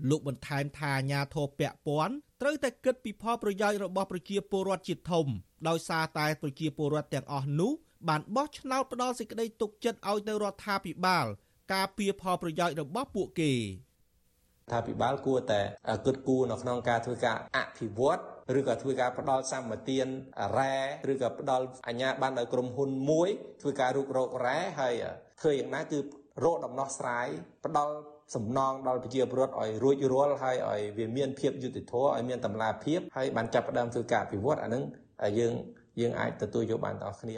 [0.09, 5.25] លោកបន្ថែមថាអាញាធរពពាន់ ត្រូវតែគិតពីផលប្រយោជន៍របស់ប្រជាពលរដ្ឋជាធំ
[5.67, 7.71] ដោយសារតែប្រជាពលរដ្ឋទាំងអស់នោះ
[8.09, 11.25] បានបោះឆ្នោតផ្ដល់សេចក្តីទុកចិត្តឲ្យទៅរដ្ឋាភិបាល
[11.73, 13.53] ការពារផលប្រយោជន៍របស់ពួកគេ
[14.71, 15.61] ថាភិបាលគួរតែ
[16.05, 18.21] គិតគូរនៅក្នុងការធ្វើការអភិវឌ្ឍ
[18.57, 20.07] ឬក៏ធ្វើការផ្ដល់សម្បទាន
[20.57, 20.75] រ៉ែ
[21.11, 23.29] ឬក៏ផ្ដល់អាជ្ញាប័ណ្ណឲ្យក្រុមហ៊ុនមួយ
[23.61, 24.93] ធ្វើការរុករករ៉ែហើយ
[25.41, 25.99] ធ្វើយ៉ាងណាគឺ
[26.43, 27.27] រកដំណោះស្រាយ
[27.65, 27.93] ផ្ដល់
[28.33, 34.83] សំណងដល់ប្រជាពលរដ្ឋឲ្យរួចរាល់ហើយឲ្យវាមានភាពយុត្តិធម៌ឲ្យមានតម្លាភាពហើយបានចាប់ផ្ដើមធ្វើការអភិវឌ្ឍអានឹង
[35.39, 35.53] យើង
[35.99, 37.35] យើងអាចទទួលយកបានទាំងអស់គ្នា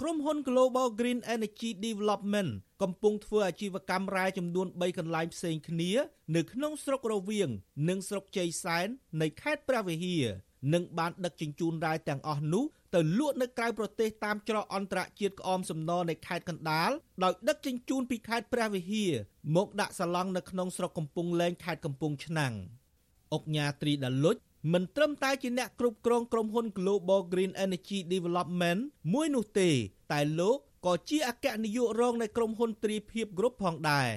[0.00, 2.50] ក្រុមហ៊ុន Global Green Energy Development
[2.82, 5.90] កំពុងធ្វើអាជីវកម្មរ៉ែចំនួន3កន្លែងផ្សេងគ្នា
[6.36, 7.50] នៅក្នុងស្រុករវៀង
[7.88, 8.88] និងស្រុកជ័យសែន
[9.22, 10.26] នៃខេត្តព្រះវិហារ
[10.72, 16.90] និងបានដឹកជញ្ជូនរ៉ែទាំងអស់នោះទៅលក់នៅក្រៅប្រទេសតាមច្រកអន្តរជាតិក្អមសំណរនៃខេត្តកណ្ដាល
[17.22, 19.12] ដោយដឹកជញ្ជូនពីខេត្តព្រះវិហារ
[19.56, 22.54] មកដាក់សាឡង់នៅក្នុងស្រុកកំពង់លែងខេត្តកំពង់ឆ្នាំង
[23.32, 24.36] អុកញ៉ាត្រីដាលុច
[24.72, 28.80] មិនត្រឹមតែជាអ្នកគ្រប់គ្រងក្រុមហ៊ុន Global Green Energy Development
[29.12, 29.70] មួយនោះទេ
[30.12, 34.08] តែលោកក៏ជាអគ្គនាយករងនៃក្រុមហ៊ុនទ្រីភិបគ្រប់ផងដែរ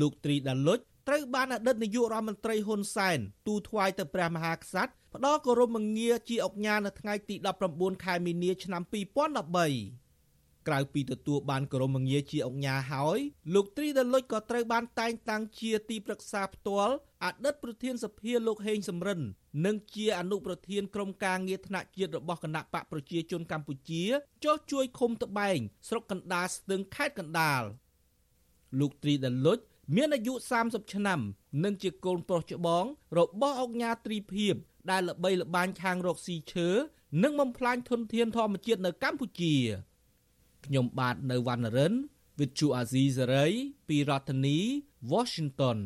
[0.00, 0.78] លោកត្រីដាលុច
[1.08, 7.34] ត្រូវបានអតីតនាយករដ្ឋមន្ត្រីហ៊ុនសែនទូថ្វាយទៅព្រះមហាក្សត្រផ្ដល់គោរពមងារជាអុកញ៉ានៅថ្ងៃទី
[7.70, 10.10] 19ខែមីនាឆ្នាំ2013
[10.68, 13.18] ក្រៅពីទទួលបានគោរពមងារជាអុកញ៉ាហើយ
[13.54, 16.94] លោកត្រីដលុចក៏ត្រូវបានតែងតាំងជាទីប្រឹក្សាផ្ទាល់
[17.24, 19.20] អតីតប្រធានសភាលោកហេងសំរិន
[19.66, 24.04] និងជាអនុប្រធានក្រុមការងារថ្នាក់ជាតិរបស់គណៈបកប្រជាជនកម្ពុជា
[24.44, 27.62] ចុះជួយឃុំត្បែងស្រុកកណ្ដាលស្ទឹងខេត្តកណ្ដាល
[28.78, 29.58] លោកត្រីដលុច
[29.96, 31.20] មានអាយុ30ឆ្នាំ
[31.64, 32.84] និងជាកូនប្រុសច្បង
[33.18, 34.54] របស់អុកញ៉ាត្រីភិប
[34.90, 36.68] ដែលល្បីល្បាញខាងរកស៊ីឈើ
[37.22, 39.56] និងបំផ្លាញធនធានធម្មជាតិនៅកម្ពុជា
[40.66, 41.94] ខ្ញុំបាទនៅវណ្ណរិន
[42.38, 43.52] With Chu Azizi Saray
[43.88, 44.58] ពីរដ្ឋធានី
[45.12, 45.78] Washington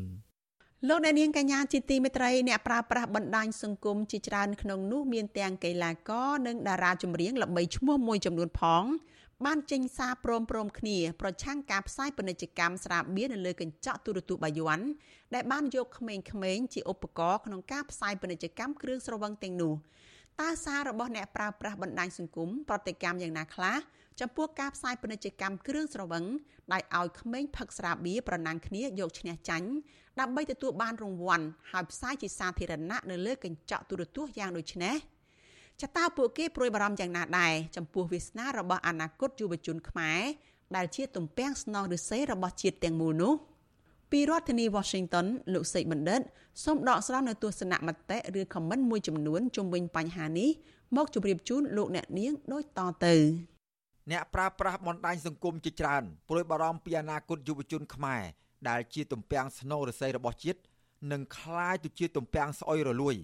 [0.89, 8.85] លោកអ្នកនាងកញ្ញាជាទីមេត្រីអ្នកប្រើប្រាស់បណ្ដាញសង្គមជាច្រើនក្នុងនោះមានទាំងកីឡាករនិងតារាចម្រៀងល្បីឈ្មោះមួយចំនួនផង
[9.47, 14.81] បានចេញសារព្រមព្រំគ្នាប្រឆាំងការផ្សាយពាណិជ្ជកម្មស្រាបៀរនៅលើកញ្ចក់ទូរទស្សន៍បាយ័ន
[15.35, 19.75] ដែលបានយកក្មេងៗជាឧបករណ៍ក្នុងការផ្សាយពាណិជ្ជកម្មគ្រឿងស្រវឹងទាំងនោះ
[20.41, 23.77] តើសាររបស់អ្នកប្រើប្រាស់បណ្ដាញសង្គមប្រតិកម្មយ៉ាងណាខ្លះ
[24.21, 26.25] ចំពោះការផ្សាយពាណិជ្ជកម្មគ្រឿងស្រវឹង
[26.73, 29.69] ដែលឲ្យក្មេងផឹកស្រាបៀរប្រណាំងគ្នាយកឈ្នះចាញ់
[30.21, 34.97] ដើម្បីទទួលបានរង្វាន់ហើយផ្សាយជាសាធារណៈនៅលើកញ្ចក់ទូរទស្សន៍យ៉ាងដូចនេះ
[35.82, 40.22] ចតាពួកគេព្រួយបារម្ភយ៉ាងណាដែរចំពោះវាសនារបស់អនាគតយុវជនខ្មែរ
[40.76, 43.34] ដែលជាទំពាំងស្នងឫស្សីរបស់ជាតិទាំងមូលនោះ
[44.12, 46.22] ពីរដ្ឋធានី Washington លោកសេកបណ្ឌិត
[46.64, 50.50] សូមដកស្រង់នៅទស្សនៈមតិឬ comment មួយចំនួនជុំវិញបញ្ហានេះ
[50.96, 53.16] មកជម្រាបជូនលោកអ្នកនាងដូចតទៅ
[54.12, 58.24] អ្នកប្រើប្រាស់បណ្ដាញសង្គមជាច្រើនព្រួយបារម្ភពីអនាគតយុវជនខ្មែរ
[58.70, 60.60] ដែលជាទំពាំងស្នូលរស័យរបស់ជាតិ
[61.12, 63.16] នឹងคล้ายទៅជាទំពាំងស្អុយរលួយ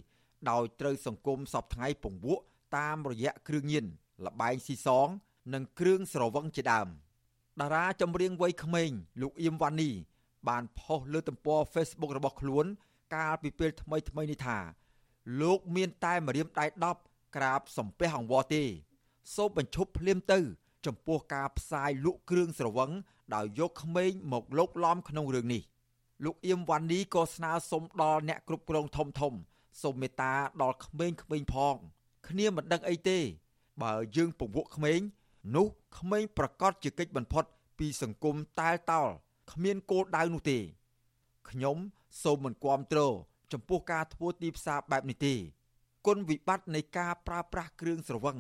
[0.51, 2.45] ដោយត្រូវសង្គមសពថ្ងៃពង្វក់
[2.77, 3.87] តាមរយៈគ្រឿងញៀន
[4.25, 5.09] លបែងស៊ីសង
[5.55, 6.89] និងគ្រឿងស្រវឹងជាដើម
[7.61, 9.91] តារាចម្រៀងវ័យក្មេងលោកអៀមវ៉ានី
[10.49, 12.67] បានផុសលើទំព័រ Facebook របស់ខ្លួន
[13.15, 14.59] កាលពីពេលថ្មីថ្មីនេះថា
[15.41, 16.67] លោកមានតែម្រាមដៃ
[17.01, 18.63] 10ក្រាបសំពះអង្វរទេ
[19.35, 20.39] សូមបញ្ឈប់ភ្លាមទៅ
[20.87, 22.91] ចំពោះការផ្សាយលក់គ្រឿងស្រវឹង
[23.35, 25.63] ដោយយកក្មេងមកលោកឡំក្នុងរឿងនេះ
[26.25, 29.35] លោកអៀមវ៉ានីក៏ស្នើសុំដល់អ្នកគ្រប់គ្រងធំធំ
[29.83, 31.77] សូមមេត្តាដល់ក្មេងៗផង
[32.29, 33.19] គ្នាមិនដឹងអីទេ
[33.83, 35.01] បើយើងពង្វក់ក្មេង
[35.57, 35.67] នោះ
[35.99, 37.45] ក្មេងប្រកាសជាកិច្ចបំផុត
[37.79, 39.09] ពីសង្គមតែលតោល
[39.53, 40.59] គ្មានគោលដៅនោះទេ
[41.51, 41.77] ខ្ញុំ
[42.23, 43.01] សូមមិនគាំទ្រ
[43.53, 45.35] ចំពោះការធ្វើទីផ្សារបែបនេះទេ
[46.07, 48.37] គុណវិបត្តិនៃការប្រើប្រាស់គ្រឿងស្រវឹង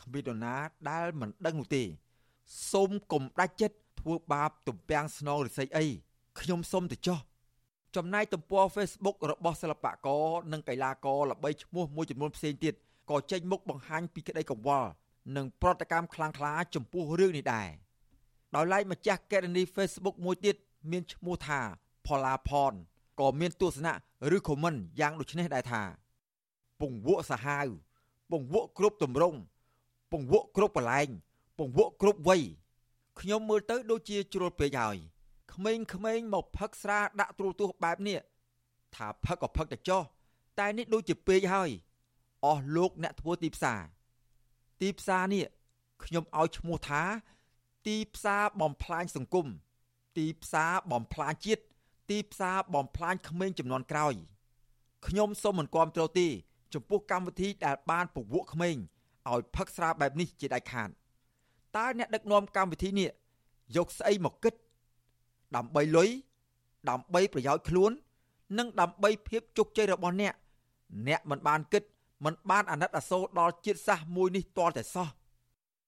[0.00, 0.56] គ្មាននរណា
[0.90, 1.84] ដែលមិនដឹងនោះទេ
[2.72, 5.86] សូមកុំដាច់ចិត្តធ្វើបាបទំពាំងស្នងរិស័យអី
[6.40, 7.18] ខ្ញុំសូមទៅចោះ
[7.96, 12.74] ចំណែកទំព័រ Facebook របស់សិល្បករនិងកីឡាករល្បីឈ្មោះមួយចំនួនផ្សេងទៀត
[13.10, 14.88] ក៏ចេញមុខបង្ហាញពីក្តីកង្វល់
[15.36, 17.68] និងប្រតិកម្មខ្លាំងក្លាចំពោះរឿងនេះដែរ
[18.54, 20.56] ដោយឡែកម្ចាស់កេរនី Facebook មួយទៀត
[20.90, 21.60] មានឈ្មោះថា
[22.06, 22.72] ផល្លាផន
[23.20, 23.94] ក៏មានទស្សនៈ
[24.36, 25.82] ឬ comment យ៉ាងដូចនេះដែរថា
[26.80, 27.66] ពង្វក់សាហាវ
[28.30, 29.38] ពង្វក់គ្រប់ទម្រង់
[30.12, 31.08] ពង្វក់គ្រប់កន្លែង
[31.58, 32.42] ពង្វក់គ្រប់វ័យ
[33.20, 34.96] ខ្ញុំមើលទៅដូចជាជ្រុលពេកហើយ
[35.54, 38.18] ក្មេងៗមកផឹកស្រាដាក់ទ្រូទោះបែបនេះ
[38.94, 40.02] ថាផឹកក៏ផឹកតែចោះ
[40.58, 41.70] តែនេះដូចជាពេកហើយ
[42.44, 43.80] អស់លោកអ្នកធ្វើទីផ្សារ
[44.80, 45.44] ទីផ្សារនេះ
[46.04, 47.02] ខ្ញុំឲ្យឈ្មោះថា
[47.86, 49.46] ទីផ្សារបំផ្លាញសង្គម
[50.18, 51.62] ទីផ្សារបំផ្លាញជាតិ
[52.10, 54.14] ទីផ្សារបំផ្លាញក្មេងចំនួនក្រោយ
[55.06, 56.28] ខ្ញុំសូមមិនគាំទ្រទេ
[56.74, 58.76] ចំពោះកម្មវិធីដែលបានពវក់ក្មេង
[59.30, 60.88] ឲ្យផឹកស្រាបែបនេះជាដាច់ខាត
[61.76, 63.08] តើអ្នកដឹកនាំកម្មវិធីនេះ
[63.76, 64.54] យកស្អីមកគិត
[65.56, 66.08] ដើម្បីលុយ
[66.90, 67.92] ដើម្បីប្រយោជន៍ខ្លួន
[68.58, 70.34] និងដើម្បីភាពជោគជ័យរបស់អ្នក
[71.08, 71.82] អ្នកមិនបានគិត
[72.24, 75.08] មិនបានអាណិតអាសូរដល់ជាតិសាសន៍មួយនេះទាល់តែសោះ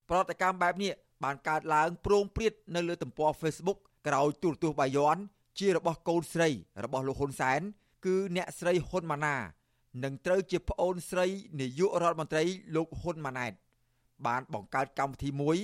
[0.09, 0.93] ប្រតិកម្មបែបនេះ
[1.25, 5.17] បានកើតឡើងប្រងព្រាតនៅលើទំព័រ Facebook ក្រោយទូរទស្សន៍បាយ័ន
[5.59, 6.49] ជារបស់កូនស្រី
[6.85, 7.61] របស់លោកហ៊ុនសែន
[8.07, 9.37] គឺអ្នកស្រីហ៊ុនម៉ាណា
[10.05, 11.27] និងត្រូវជាប្អូនស្រី
[11.61, 12.45] នាយករដ្ឋមន្ត្រី
[12.77, 13.53] លោកហ៊ុនម៉ាណែត
[14.27, 15.57] បានបង្កើតកម្មវិធីមួយ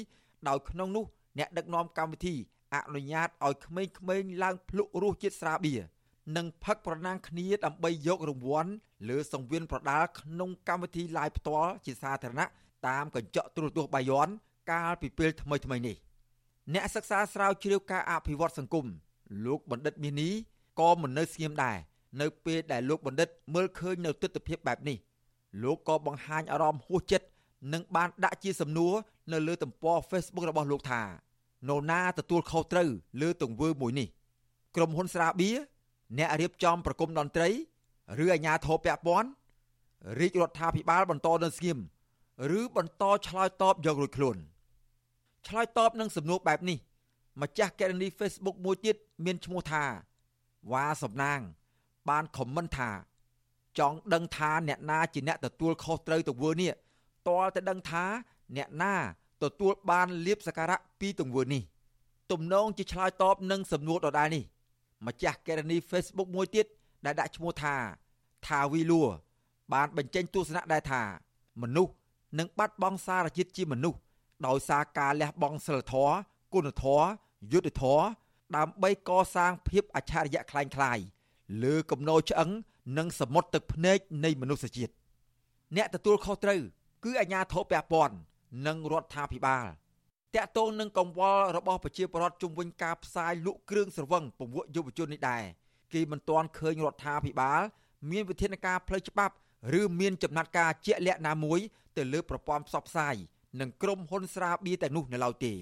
[0.48, 1.04] ដោយក្នុងនោះ
[1.38, 2.34] អ្នកដឹកនាំកម្មវិធី
[2.74, 5.80] អនុញ្ញាតឲ្យក្មេងៗឡើងភ្លុករសជាតិស្រាបៀរ
[6.36, 8.70] និងផឹកប្រណាំងគ្នាដើម្បីយករង្វាន់
[9.08, 12.46] លើសង្វៀនប្រដាល់ក្នុងកម្មវិធី live ផ្ទាល់ជាសាធារណៈ
[12.88, 14.28] តាមកញ្ចក់ទូរទស្សន៍បាយ័ន
[14.70, 15.96] កាលពីពេលថ្មីៗនេះ
[16.74, 18.86] អ្នកសិក្សាស្រាវជ្រាវការអភិវឌ្ឍសង្គម
[19.46, 20.32] លោកបណ្ឌិតមាសនេះ
[20.80, 21.76] ក៏មិននៅស្ងៀមដែរ
[22.20, 24.98] នៅពេលដែលលោកបណ្ឌិតមើលឃើញនៅទស្សនវិជ្ជាបែបនេះ
[25.62, 27.26] លោកក៏បង្ហាញអារម្មណ៍ហួសចិត្ត
[27.72, 28.94] និងបានដាក់ជាសំណួរ
[29.32, 31.02] នៅលើទំព័រ Facebook របស់លោកថា
[31.68, 32.88] នរណាទទួលខុសត្រូវ
[33.20, 34.08] លើទង្វើមួយនេះ
[34.76, 35.56] ក្រុមហ៊ុនស្រាបៀរ
[36.18, 37.48] អ្នករៀបចំប្រគំតន្ត្រី
[38.24, 39.28] ឬអាជ្ញាធរពាក់ព័ន្ធ
[40.20, 41.78] រាជរដ្ឋាភិបាលបន្តនៅស្ងៀម
[42.58, 44.36] ឬបន្តឆ្លើយតបយករួចខ្លួន
[45.46, 46.78] ឆ្លើយតបនឹងសំណួរបែបនេះ
[47.42, 49.84] ម្ចាស់កេរនី Facebook មួយទៀតមានឈ្មោះថា
[50.72, 51.40] វ៉ាសំណាង
[52.08, 52.90] បានខមមិនថា
[53.78, 56.72] ចង់ដឹងថាអ្នកណាជាអ្នកទទួលខុសត្រូវទង្វើនេះ
[57.28, 58.04] តលតែដឹងថា
[58.56, 58.94] អ្នកណា
[59.43, 61.63] ទទួលបានលៀបសក្ការៈពីទង្វើនេះ
[62.31, 64.43] ទំនងជាឆ្លើយតបនឹងសំណួរដដែលនេះ
[65.07, 66.65] ម្ចាស់កេរនី Facebook មួយទៀត
[67.05, 67.75] ដែលដាក់ឈ្មោះថា
[68.47, 69.03] ថាវីលួ
[69.73, 71.01] បានបញ្ចេញទស្សនៈដែរថា
[71.61, 71.93] មនុស្ស
[72.39, 73.99] នឹងបាត់បង់សារជាតិជាមនុស្ស
[74.47, 76.15] ដោយសារការលះបង់សិលធម៌
[76.53, 77.05] គុណធម៌
[77.51, 78.03] យុត្តិធម៌
[78.55, 81.03] ដើម្បីកសាងភាពអច្ឆរិយៈคล้ายៗ
[81.63, 82.49] លើគំនរឆ្អឹង
[82.97, 84.93] និងសមុទ្រទឹកភ្នែកនៃមនុស្សជាតិ
[85.75, 86.61] អ្នកទទួលខុសត្រូវ
[87.03, 88.15] គឺអាជ្ញាធរពាក់ព័ន្ធ
[88.66, 89.66] និងរដ្ឋាភិបាល
[90.34, 95.42] តកតងនឹងកង្វល់របស់ប្រជាពលរដ្ឋជុំវិញការផ្សាយលក់គ្រឿងស្រវឹងពង្វក់យុវជននេះដែរ
[95.92, 97.60] គេមិនទាន់ឃើញរដ្ឋាភិបាល
[98.10, 99.34] មានវិធានការផ្លូវច្បាប់
[99.78, 101.60] ឬមានចំណាត់ការជាក់លាក់ណាមួយ
[101.96, 103.14] ទៅលើប្រព័ន្ធផ្សព្វផ្សាយ
[103.60, 105.52] និងក្រុមហ៊ុនស្រាបៀរតែនោះនៅឡើយទេ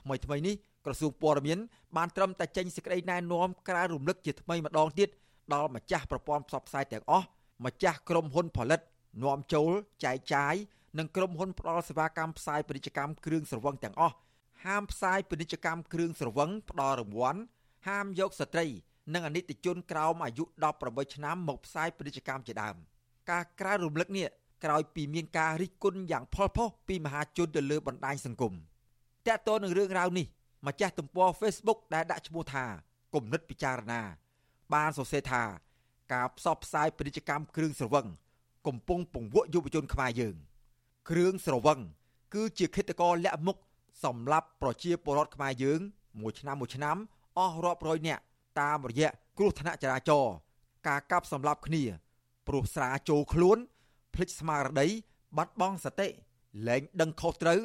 [0.00, 0.54] ថ្មីថ្មីនេះ
[0.84, 1.58] ក្រសួងព័ត៌មាន
[1.96, 5.08] បានត្រឹមតែចេញសេចក្តីណែនាំក្រៅរំលឹកជាថ្មីម្ដងទៀត
[5.54, 7.26] ដល់ម្ចាស់ប្រព័ន្ធផ្សព្វផ្សាយទាំងអស់
[7.64, 8.80] ម្ចាស់ក្រុមហ៊ុនផលិត
[9.22, 9.70] នាំចូល
[10.04, 10.54] ចែកចាយ
[10.98, 14.16] និងក្រុមហ៊ុនផ្ដល់សេវាកម្មផ្សាយពាណិជ្ជកម្មគ្រឿងស្រវឹងទាំងអស់
[14.64, 17.40] ហាមផ្សាយពាណិជ្ជកម្មគ្រឿងស្រវឹងផ្ដល់រង្វាន់
[17.88, 18.66] ហាមយកស្ត្រី
[19.14, 20.44] និងអនិច្ចជនក្រោមអាយុ
[20.78, 22.76] 18ឆ្នាំមកផ្សាយពាណិជ្ជកម្មជាដើម
[23.30, 24.26] ការក្រៅរំលឹកនេះ
[24.64, 28.52] ក្រោយពីមានការរិះគន់យ៉ាងផុសផុសពីមហាជនទៅលើបណ្ដាញសង្គម
[29.26, 30.26] តើតើនឹងរឿងរ៉ាវនេះ
[30.66, 32.64] ម្ចាស់ទំព័រ Facebook ដែលដាក់ឈ្មោះថា
[33.14, 34.02] គំនិតពិចារណា
[34.74, 35.42] បានសរសេរថា
[36.12, 38.06] ការផ្សព្វផ្សាយពាណិជ្ជកម្មគ្រឿងស្រវឹង
[38.66, 40.36] កំពុងពង្វក់យុវជនខ្មែរយើង
[41.08, 41.80] គ្រឿងស្រវឹង
[42.34, 43.56] គឺជាឃាតករលាក់មុខ
[44.04, 45.80] សម្រាប់ប្រជាពលរដ្ឋខ្មែរយើង
[46.20, 46.96] មួយឆ្នាំមួយឆ្នាំ
[47.38, 48.22] អស់រាប់រយនាក់
[48.60, 50.34] តាមរយៈគ្រោះថ្នាក់ចរាចរណ៍
[50.88, 51.82] ការកាប់សម្លាប់គ្នា
[52.48, 53.58] ព្រោះស្រាចូលខ្លួន
[54.14, 54.86] ភ្លេចស្មារតី
[55.36, 56.08] បាត់បង់សតិ
[56.68, 57.60] លែងដឹងខុសត្រូវ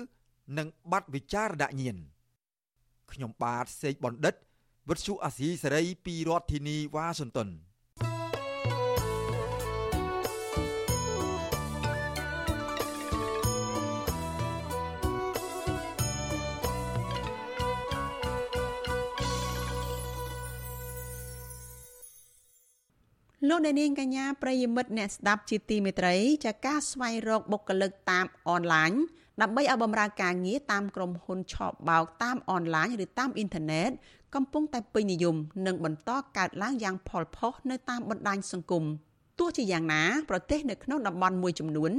[0.58, 1.98] និងបាត់វិចារណញ្ញាណ
[3.12, 4.36] ខ្ញុំបាទសេកបណ្ឌិត
[4.90, 7.50] វិទ្យុអាស៊ីសេរីពីរដ្ឋធានីវ៉ាស៊ីនតោន
[23.50, 26.16] លោកអ្នកនាងកញ្ញាប្រិយមិត្តអ្នកស្ដាប់ជាទីមេត្រី
[26.46, 28.92] ចាការស្វែងរកបុគ្គលិកតាមអនឡាញ
[29.42, 31.56] ដើម្បីឲ្យបម្រើការងារតាមក្រុមហ៊ុនឆ
[31.90, 33.90] បោកតាមអនឡាញឬតាមអ៊ីនធឺណិត
[34.36, 35.36] កំពុងតែពេញនិយម
[35.66, 38.84] និងបន្តកើតឡើងយ៉ាងផលផុសនៅតាមបណ្ដាញសង្គម
[39.40, 41.92] ទោះជាយ៉ាងណាប្រទេសនៅក្នុងតំបន់មួយចំនួន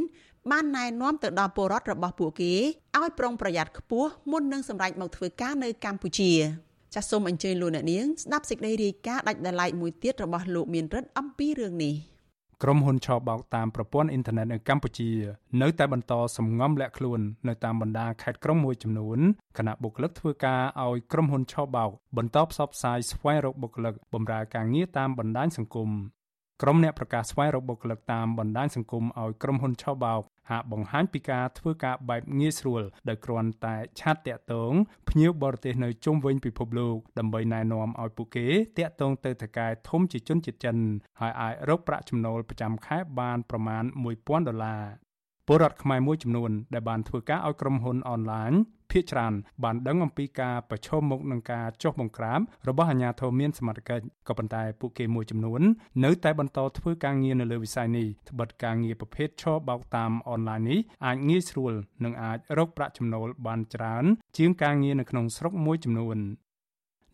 [0.51, 2.53] បានណែនាំទៅដល់ពលរដ្ឋរបស់ពួកគេ
[2.99, 6.33] ឲ្យប្រុងប្រយ័ត្នខ្ពស់មុននឹងសម្រេចមកធ្វើការនៅកម្ពុជា
[6.95, 11.95] ចាសសូមអញ្ជើញលោកអ្នកនាងស្ដាប់សេចក្តីរាយការណ៍ដាច់ដライមួយទៀតរបស់លោកមានរិទ្ធអំពីរឿងនេះ
[12.63, 15.11] ក្រុមហ៊ុនឆបោកតាមប្រព័ន្ធអ៊ីនធឺណិតនៅកម្ពុជា
[15.63, 19.19] នៅតែបន្តសំងំលាក់ខ្លួននៅតាមបណ្ដាខេត្តក្រុងមួយចំនួន
[19.59, 25.91] គណៈបុគ្គលិកធ្វើការឲ្យក្រុមហ៊ុនឆបោកបន្តផ្សព្វផ្សាយស្វែងរកបុគ្គលិកបម្រើការងារតាមបណ្ដាញសង្គម
[26.63, 34.73] ក្រុមអ្នកប្រកាសស្វែងរកបុគ្គលិកតាមបណ្ដាញសង្គមឲ្យក្រុមហ៊ុនឆបោក ហាក់បង្ហាញពីការធ្វើការបែបងាយស្រួលដោយគ្រាន់តែឆាតតាក់ទង
[35.09, 38.47] ភ្ញៀវបរទេសនៅជុំវិញពិភពលោកដើម្បីណែនាំឲ្យពួកគេ
[38.79, 40.77] តាក់ទងទៅថៅកែធំជាជនជាតិចិន
[41.21, 43.85] ហើយអាចរកប្រាក់ចំណូលប្រចាំខែបានប្រមាណ
[44.17, 44.85] 1000ដុល្លារ
[45.47, 48.53] ពលរដ្ឋខ្មែរមួយចំនួនដែលបានធ្វើការឲ្យក្រុមហ៊ុនអនឡាញ
[48.91, 49.35] ភាគច្រើន
[49.65, 55.61] បានដឹងអំពីការប្រឈមមុខនឹងការចុះបង្ក្រាបរបស់អាជ្ញាធរមានសមត្ថកិច្ចក៏ប៉ុន្តែពួកគេមួយចំនួន
[56.05, 61.73] នៅតែបន្តធ្វើការងារនៅលើវិស័យនេះត្បិតការងារប្រភេទឈរបោកតាមអនឡាញនេះអាចងាយស្រួល
[62.05, 64.05] និងអាចរកប្រាក់ចំណូលបានច្រើន
[64.37, 66.19] ជាងការងារនៅក្នុងស្រុកមួយចំនួន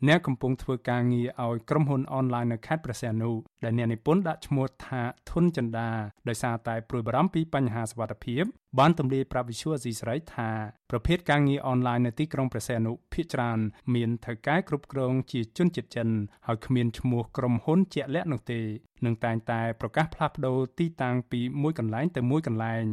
[0.08, 3.30] អ្នកកំពុងធ្វើការងារឲ្យក្រុមហ៊ុនអនឡាញនៅខេត្តព្រះសីហនុ
[3.64, 5.88] ដែលអ្នកនិពន្ធដាក់ឈ្មោះថាធុនចិន្តា
[6.28, 8.42] ដោយសារតែព្រួយបារម្ភពីបញ្ហាសុវត្ថិភាព
[8.78, 10.50] បានទម្លាយប្រាប់វិសុវអស៊ីសេរីថា
[10.90, 13.58] ប្រភេទការងារអនឡាញនៅទីក្រុងព្រះសីហនុភាគច្រើន
[13.94, 16.08] មានថៅកែគ្រប់គ្រងជាជនជាតិចិន
[16.46, 18.60] ហើយគ្មានឈ្មោះក្រុមហ៊ុនជាក់លាក់នោះទេ
[19.04, 22.84] នឹងតែងតែប្រកាសផ្លាស់ប្ដូរទីតាំងពីមួយកន្លែងទៅមួយកន្លែង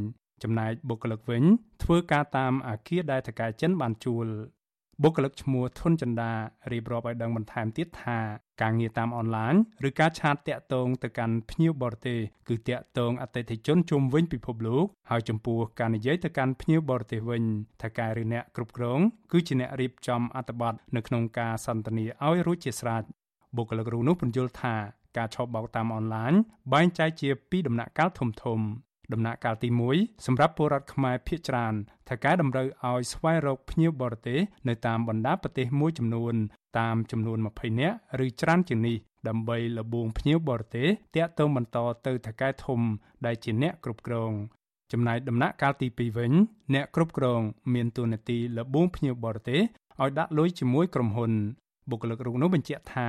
[0.43, 1.43] ចំណែកបុគ្គលិកវិញ
[1.84, 4.28] ធ្វើការតាមអាគារដែលថៅកែចិនបានជួល
[5.04, 6.32] បុគ្គលិកឈ្មោះធុនចិន្តា
[6.72, 8.18] រៀបរាប់ឲ្យដឹងបន្ថែមទៀតថា
[8.62, 9.54] ការងារតាមអនឡាញ
[9.88, 12.20] ឬការឆាតតាក់ទងទៅកាន់ភ្ញៀវបរទេស
[12.50, 17.43] គឺតាក់ទងអតិថិជនជុំវិញពិភពលោកហើយចំពោះការនិយាយទៅកាន់ភ្ញៀវបរទេសវិញ
[17.82, 19.00] ថាការឬអ្នកគ្រប់គ្រង
[19.32, 23.04] គឺជាអ្នករៀបចំអត្ថបទនៅក្នុងការសន្ទនាឲ្យរួចជាស្រេច
[23.56, 24.76] បុគ្គលិករូបនោះបញ្យល់ថា
[25.18, 26.34] ការឆបោកតាមអនឡាញ
[26.74, 28.60] បែងចែកជាពីរដំណាក់កាលធំធំ
[29.14, 31.74] ដំណាក់កាលទី1សម្រាប់ពលរដ្ឋខ្មែរភាគច្រើន
[32.10, 36.34] ថាការតម្រូវឲ្យស្វែងរកភ្ញៀវបរទេសនៅតាមបណ្ដាប្រទេសមួយចំនួន
[36.80, 38.97] តាមចំនួន20នាក់ឬច្រើនជាងនេះ
[39.28, 42.80] ដើម្បីលបួងភ្ញៀវបរទេសតាក់ទងបន្តទៅថៅកែធំ
[43.26, 44.32] ដែលជាអ្នកគ្រប់គ្រង
[44.91, 46.32] ចំណែកដំណាក់កាលទី2វិញ
[46.74, 47.41] អ្នកគ្រប់គ្រង
[47.74, 49.62] មានតួនាទីលបួងភ្ញៀវបរទេស
[50.01, 51.32] ឲ្យដាក់លុយជាមួយក្រុមហ៊ុន
[51.89, 53.07] បុគ្គលិករូបនោះបញ្ជាក់ថា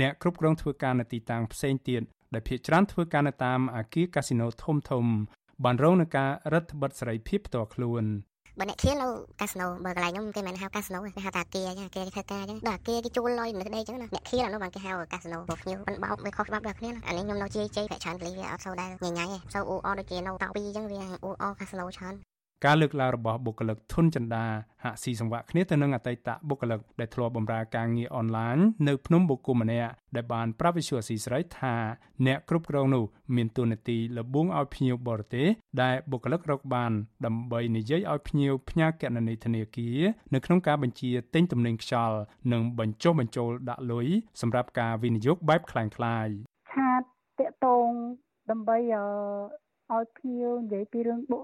[0.00, 2.02] អ្នកគ្រប់គ្រងធ្វើការនៅទីតាំងផ្សេងទៀត
[2.34, 5.04] ដែលភាគច្រើនធ្វើការនៅតាមអាគារកាស៊ីណូធំធំ
[5.64, 8.04] បានរងនឹងការរដ្ឋបិទសេរីភាពផ្ទាល់ខ្លួន
[8.58, 9.08] បើអ្នកឃៀននៅ
[9.40, 22.14] កាស៊ីណូបើកន្លែងខ្ញុំគេមិនហៅកាស៊ីណូគេហៅថាអាគាអញ្ចឹងអាគាគេធ្វើការអញ្ចឹងដល់អាគាគេជួលលុយនៅក្តីអញ្ចឹងណាអ្នកឃៀនអានោះបានគេហៅកាស៊ីណូបើភ្ញៀវមិនបោកវាខុសច្បាប់ដល់គ្នាអានេះខ្ញុំនៅជ័យជ័យប្រាក់ច្រើនពលីវាអត់សូវដែរញញ៉ៃទេសូវអ៊ូអដូចជានៅតោពីអញ្ចឹងវាអ៊ូអកាស៊ីណូច្រើន
[22.65, 24.45] ការលើកឡើងរបស់បុគ្គលិកធុនចិន្តា
[24.83, 28.57] ហាក់ស៊ីសង្វាក់គ្នាទៅនឹងអតីតបុគ្គលិកដែលធ្លាប់បម្រើការងារអនឡាញ
[28.87, 31.75] នៅភ្នំបូកុម្នាក់ដែលបានប្រាប់វិសុអស៊ីស្រីថា
[32.25, 33.05] អ្នកគ្រប់គ្រងនោះ
[33.35, 35.47] មានទួនាទីលបួងឲ្យភ្ញៀវបរទេស
[35.81, 36.91] ដែលបុគ្គលិករកបាន
[37.25, 39.99] ដើម្បីនិយាយឲ្យភ្ញៀវផ្ញើគណនីធនាគារ
[40.33, 42.17] នៅក្នុងការបញ្ជាទិញទំនិញខ្យល់
[42.51, 44.07] និងបញ្ចុះបញ្ចូលដាក់លុយ
[44.41, 45.91] សម្រាប់ការវិនិយោគបែបคล้ายៗ
[46.71, 47.01] ឆាត
[47.39, 47.91] តាក់តង
[48.49, 51.39] ដើម្បីឲ្យភ្ញៀវនិយាយពីរឿងបុ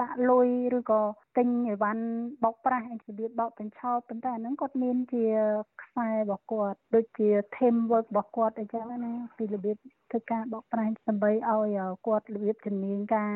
[0.00, 0.48] ដាក់លុយ
[0.78, 1.02] ឬក៏
[1.36, 2.04] ទិញអីវ៉ាន់
[2.44, 5.24] បោកប្រាស់របៀបបោកបញ្ឆោតប៉ុន្តែអាហ្នឹងគាត់មានជា
[5.82, 9.76] ខ្សែរបស់គាត់ដូចជា team work របស់គាត់អីចឹងណាពីរបៀប
[10.10, 13.32] ធ្វើការបោកប្រាស់ដើម្បីឲ្យគាត់របៀបជំនាញការ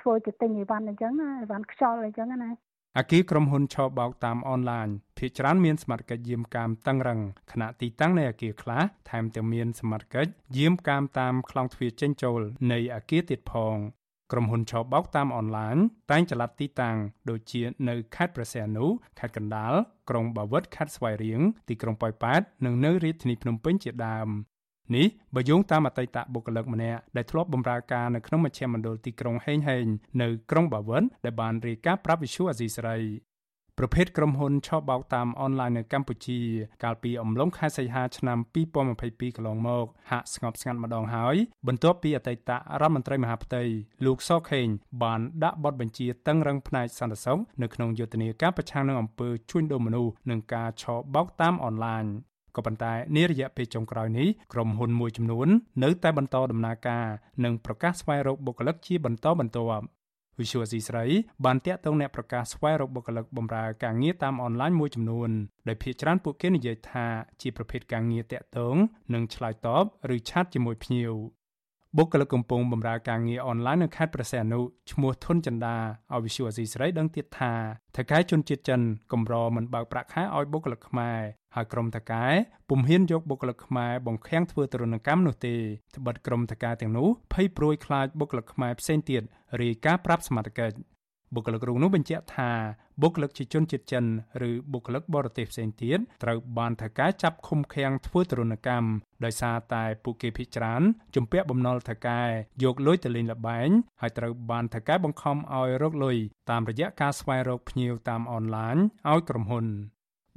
[0.00, 2.50] ធ្វើជាទិញអីវ៉ាន់អីចឹងណាអីវ៉ាន់ខ្យល់អីចឹងណា
[2.98, 4.88] អាគីក្រុមហ៊ុនឆបោកតាមអនឡាញ
[5.18, 7.20] ភាគច្រើនមានសមត្ថកិច្ចយាមកាមតឹងរឹង
[7.52, 12.40] ខណៈទីតាំងនៃអាគារខ្លះថែមទាំងមានសមត្ថកិច្ចយាមកាមតាមខ្លងទ្វារចេញចូល
[12.72, 13.76] នៃអាគារទៀតផង
[14.32, 15.76] ក្រុមហ៊ុនឆបោកតាមអនឡាញ
[16.10, 16.96] តែងចល័តទីតាំង
[17.30, 18.86] ដូចជានៅខេត្តព្រះសីហនុ
[19.18, 19.72] ខេត្តកណ្ដាល
[20.10, 24.28] ក្រុងបាវិតខេត្តស្វាយរៀងទីក្រុងប៉ោយប៉ែតនិងនៅរាជធានីភ្នំពេញជាដើម
[24.96, 29.86] នេះបើយោងតាមអតីតបុគ្គលិកម្នាក់ដែលធ្លាប់បម្រើការនៅក្នុងមជ្ឈមណ្ឌលទីក្រុងហេងហេង
[30.22, 32.98] នៅក្រុងបាវិនដែលបានរាយការណ៍ប្រាប់វិសុអាស៊ីសេរី
[33.78, 36.40] ប្រភេទក្រុមហ៊ុនឆបោកតាមអនឡាញនៅកម្ពុជា
[36.84, 38.38] កាលពីអំឡុងខែសីហាឆ្នាំ
[38.92, 42.50] 2022កន្លងមកហាក់ស្ងប់ស្ងាត់ម្ដងហើយបន្ទាប់ពីអតីត
[42.80, 43.62] រដ្ឋមន្ត្រីមហាផ្ទៃ
[44.04, 44.66] លោកសខេង
[45.02, 52.04] បានដាក់បទបញ្ជាតឹងរឹងផ្នែកសន្តិសុខនៅក្នុងយុទ្ធនាការប្រឆាំងនឹងអំពើជួញដូរមនុស្សនិងការឆបោកតាមអនឡាញ
[52.56, 55.48] ក៏ប៉ុន្តែនារយៈពេលចុងក្រោយនេះក្រុមហ៊ុនមួយចំនួន
[55.84, 57.06] នៅតែបន្តដំណើរការ
[57.44, 59.84] និងប្រកាសស្វែងរកបុគ្គលិកជាបន្តបន្ទាប់
[60.40, 61.04] វិសុវស៊ីស្រី
[61.44, 65.30] បានតាក់ទងអ្នកប្រកាសស្វែងរកបុគ្គលិកបម្រើការងារតាមអនឡាញមួយចំនួន
[65.68, 67.06] ដែលភាគច្រើនពួកគេនិយាយថា
[67.40, 68.76] ជាប្រភេទការងារតាក់ទង
[69.14, 71.12] និងឆ្លើយតបឬឆាតជាមួយភ្ញៀវ
[71.98, 74.60] បុគ្គលិកកំពុងបម្រើការងារអនឡាញនៅខេត្តព្រះសីហនុ
[74.92, 75.76] ឈ្មោះធុនចិន្តា
[76.12, 77.52] ឲ្យវិសុវអស៊ីស្រីដឹងទៀតថា
[77.96, 78.80] ថៅកែជនជាតិចិន
[79.12, 81.20] កម្រមិនបើកប្រាក់ខែឲ្យបុគ្គលិកខ្មែរ
[81.54, 82.24] ហើយក្រុមថៅកែ
[82.68, 85.54] ពុំហ៊ានយកបុគ្គលិកខ្មែរបង្ខាំងធ្វើទរណកម្មនោះទេ
[85.96, 89.22] ត្បិតក្រុមថៅកែទាំងនោះភ័យព្រួយខ្លាចបុគ្គលិកខ្មែរផ្សេងទៀត
[89.62, 90.76] រាយការណ៍ប្រាប់សមត្ថកិច្ច
[91.34, 92.50] បបុគ្គលិករូបនោះបញ្ជាក់ថា
[93.02, 94.04] បុគ្គលិកជាជនជាតិចិន
[94.48, 98.88] ឬបុគ្គលិកបរទេសផ្សេងទៀតត្រូវបានថៅកែចាប់ឃុំឃាំងធ្វើទរណកម្ម
[99.24, 100.82] ដោយសារតែពួកគេភ័យច្រាន
[101.14, 102.22] ជំពាក់បំណុលថៅកែ
[102.64, 103.68] យកលុយទៅលេងល្បែង
[104.00, 106.16] ហើយត្រូវបានថៅកែបង្ខំឲ្យរកលុយ
[106.50, 108.76] តាមរយៈការស្វែងរកភ្ញៀវតាមអនឡាញ
[109.10, 109.66] ឲ្យក្រុមហ៊ុន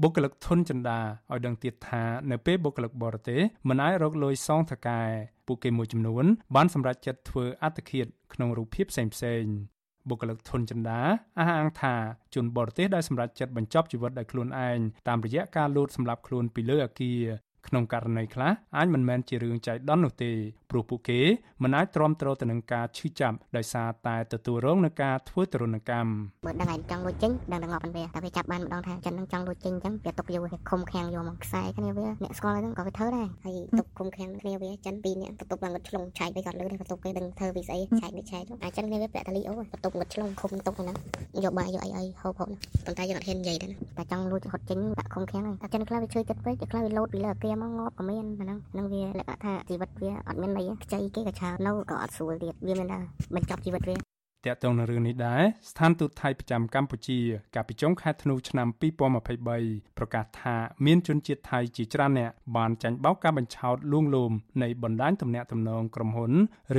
[0.01, 0.99] បុគ្គលិកធនចិន្តា
[1.31, 5.01] ឲ្យដឹងទៀតថានៅពេលបុគ្គលិកបរទេសមិនអាចរកលុយសងថៅកែ
[5.47, 6.25] ពួកគេមួយចំនួន
[6.55, 9.74] បានសម្រេចចិត្តធ្វើអត្តឃាតក្នុងរូបភាពផ្សេងៗ
[10.09, 10.99] បុគ្គលិកធនចិន្តា
[11.39, 11.95] អះអាងថា
[12.35, 17.21] ជនបរទេសដែលសម្រេចចិត្តបញ្ចប់ជីវិតដោយខ្លួនឯងតាមរយៈការលួចសម្លាប់ខ្លួនពីលើអគារ
[17.67, 20.31] ក្នុងករណីខ្លះអាចមិនមែនជារឿងចៃដន្យនោះទេ
[20.69, 21.19] ព្រោះពួកគេ
[21.63, 26.11] មិនអាចទ្រាំទ្រទៅនឹងការឈឺចាប់ដោយសារតែទទួលរងនឹងការធ្វើទរណកម្ម
[26.45, 40.97] មើលដឹងឯងចង់លួចចេញដឹងតែងាប់ប៉ុនវាតែវាចាប់បានម្ដងថាចិននឹងចង់លួចចេញអញ្ចឹងវាຕົកយកវាឃុំឃាំងយកមកខ្សែគ្នាវាអ្នកស្គាល់ហ្នឹងក៏វាធ្វើដែរហើយຕົកឃុំឃាំងគ្នាវាចិនពីរនាក់បន្ទប់បានងឹតឆ្លងឆែកទៅគាត់លើបន្ទប់គេដឹងធ្វើពីស្អីឆែកនេះឆែកអាចិនគ្នាវាពាក់តាលីអូបន្ទប់ងឹតឆ្លងឃុំទុកហ្នឹង
[41.43, 42.47] យកបាយយកអីអីហូបហូប
[42.85, 52.99] ប៉ុន្តែយើងអត់ហ៊ាននិយាយទេតែចង់លួចហត់ចេញដាក់ឃុំឃាំងតែចិនខ្លះវាឈឺចិត្តពេកខ្លះវាលោតពីលើអាគារមកងាប់ក៏មានហ្នឹងហ្នឹងវាលក្ខណៈថាជីវិតវាអត់មានន័យខ្ចីគេក៏ច្រើននៅក៏អត់ស្រួលទៀតវាមានតែ
[53.35, 53.99] បញ្ចប់ជីវិតវាត
[54.53, 57.19] កតងនឹងរឿងនេះដែរស្ថានទូតថៃប្រចាំកម្ពុជា
[57.55, 58.67] កាលពីចុងខែធ្នូឆ្នាំ
[59.33, 64.31] 2023ប្រកាសថាមានជនជាតិថៃជាច្រើនអ្នកបានចាញ់បោកការបញ្ឆោតលួងលោម
[64.63, 66.31] នៃបណ្ដាញទំនាក់ទំនងក្រុមហ៊ុន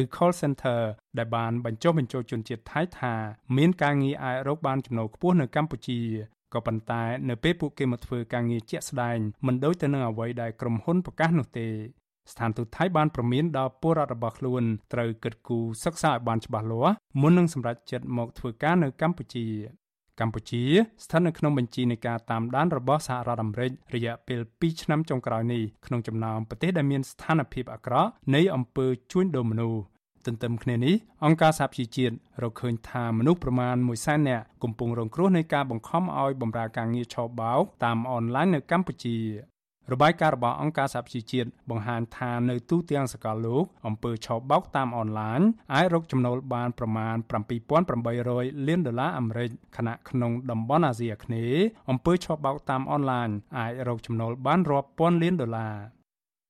[0.03, 0.81] ឬ call center
[1.19, 3.15] ដែលបានបញ្ចុះបញ្ចូលជនជាតិថៃថា
[3.57, 6.01] មានការងារអាចរកបានចំណូលខ្ពស់នៅកម្ពុជា
[6.55, 11.69] ក៏ប៉ុន្តែនៅពេលពួកគេមកធ្វើការងារជាក់ស្ដែងមិនដូចទៅនឹងអ្វីដែលក្រុមហ៊ុនប្រកាសនោះទេ
[12.33, 19.47] ស្ថានទូតថៃបានប្រមានដល់ពលរដ្ឋរបស់ខ្លួនត្រូវគិតគូរសិក្សាឲ្យបានច្បាស់លាស់មុននឹងសម្រេចចិត្តមកធ្វើការនៅកម្ពុជា
[20.21, 20.63] កម្ពុជា
[21.05, 29.81] ស្ថិតនៅក្នុងបញ្ជីនៃការតាមដានរបស់សហរដ្ឋអាមេរិករយៈពេល2ឆ្នាំចុងក្រោយនេះក្នុងចំណោមប្រទេសដែលមានស្ថានភាពអាក្រក់នៃអំពើជួញដូរមនុស្ស
[30.27, 39.19] ទន្ទឹមគ្នានេះអង្គការសហជីវជាតិរកឃើញថាមនុស្សប្រមាណ1សែននាក់កំពុងរងគ្រោះនៃការបង្ខំឲ្យបម្រើការងារឆបោកតាមអនឡាញនៅកម្ពុជា
[39.93, 45.41] របាយការណ៍របស់អង្គការសហប្រជាជាតិបង្ហាញថានៅទូទាំងសកលលោកអំពើឆបោកតាមអនឡាញ
[45.75, 47.17] អាចរកចំណូលបានប្រមាណ
[47.91, 55.96] 7800លានដុល្លារអាមេរិកខណៈក្នុងតំបន់អាស៊ីអាគ្នេយ៍អំពើឆបោកតាមអនឡាញអាចរកចំណូលបានរាប់ពាន់លានដុល្លារ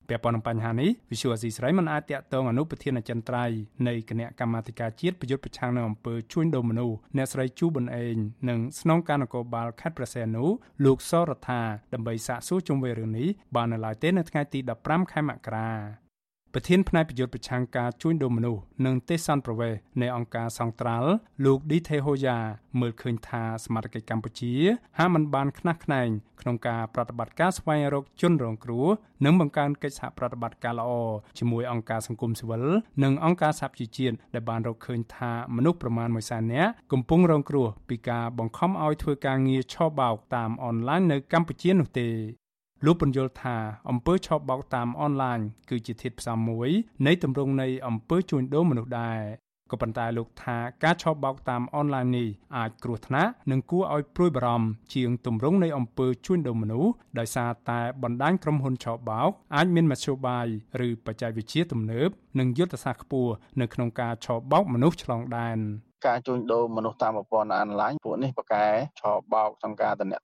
[0.09, 3.57] ពាក់ព័ន្ធនឹងបញ្ហានេះវិសុវអស៊ីស្រីមិនអាចតាក់ទងអនុប្រធានអចិន្ត្រៃយ៍
[3.89, 8.17] នៃគណៈកម្មាធិការជាតិប្រយុទ្ធប្រឆាំងនឹងអំពើជួញដូរមនុស្សអ្នកស្រីជូប៊ុនអេង
[8.49, 10.45] និងស្នងការនគរបាលខេត្តព្រះសីហនុ
[10.85, 11.63] លោកសរដ្ឋា
[11.95, 16.06] ដើម្បីសាកសួរជុំវិញរឿងនេះបាននៅឡើយទេនៅថ្ងៃទី15ខែមករា
[16.59, 21.11] ប្រធានផ្នែកប្រយុទ្ធប្រឆាំងការជួញដូរមនុស្សនិងទេសន្តប្រវេសនៃអង្គការសង្ត្រាល់
[21.45, 22.39] លោកឌីថេហូយ៉ា
[22.81, 24.55] មើលឃើញថាសមាជិកកម្ពុជា
[24.99, 26.09] ហាក់មិនបានខ្នះខ្នែង
[26.41, 28.87] ក្នុងការប្រតិបត្តិការស្វែងរកជនរងគ្រោះ
[29.25, 30.91] និងបង្កើនកិច្ចសហប្រតិបត្តិការល្អ
[31.39, 32.65] ជាមួយអង្គការសង្គមស៊ីវិល
[33.03, 42.11] និងអង្គការសហជីវជាតិដែលបានរកឃើញថាមនុស្សប្រមាណ1សែននាក់កំពុងរងគ្រោះពីការបង្ខំឲ្យធ្វើការងារឆបោកតាមអនឡាញនៅកម្ពុជានោះទេ
[42.85, 43.57] លោកពន្យល់ថា
[43.91, 46.71] អំពើឆបោកតាមអនឡាញគឺជាធាតុផ្សំមួយ
[47.07, 49.21] នៃទម្រង់នៃអំពើជួញដូរមនុស្សដែរ
[49.71, 60.47] ក៏ប៉ុន្តែលោកថាការឆបោកតាមអនឡាញនេះអាចគ្រោះថ្នាក់និងគួរឲ្យព្រួយបារម្ភជាងទម្រង់នៃអំពើជួញដូរមនុស្សដោយសារតែបណ្ដាញក្រុមហ៊ុនឆបោកអាចមានមធ្យោបាយ
[60.87, 62.09] ឬបច្ចេកវិទ្យាទំនើប
[62.39, 65.59] និងយុទ្ធសាស្ត្រខ្ពស់នៅក្នុងការឆបោកមនុស្សឆ្លងដែន។
[66.07, 68.67] ការជួញដូរមនុស្សតាមប្រព័ន្ធអនឡាញពួកនេះប្រកែ
[69.01, 70.23] ឆោបោកក្នុងការតំណែង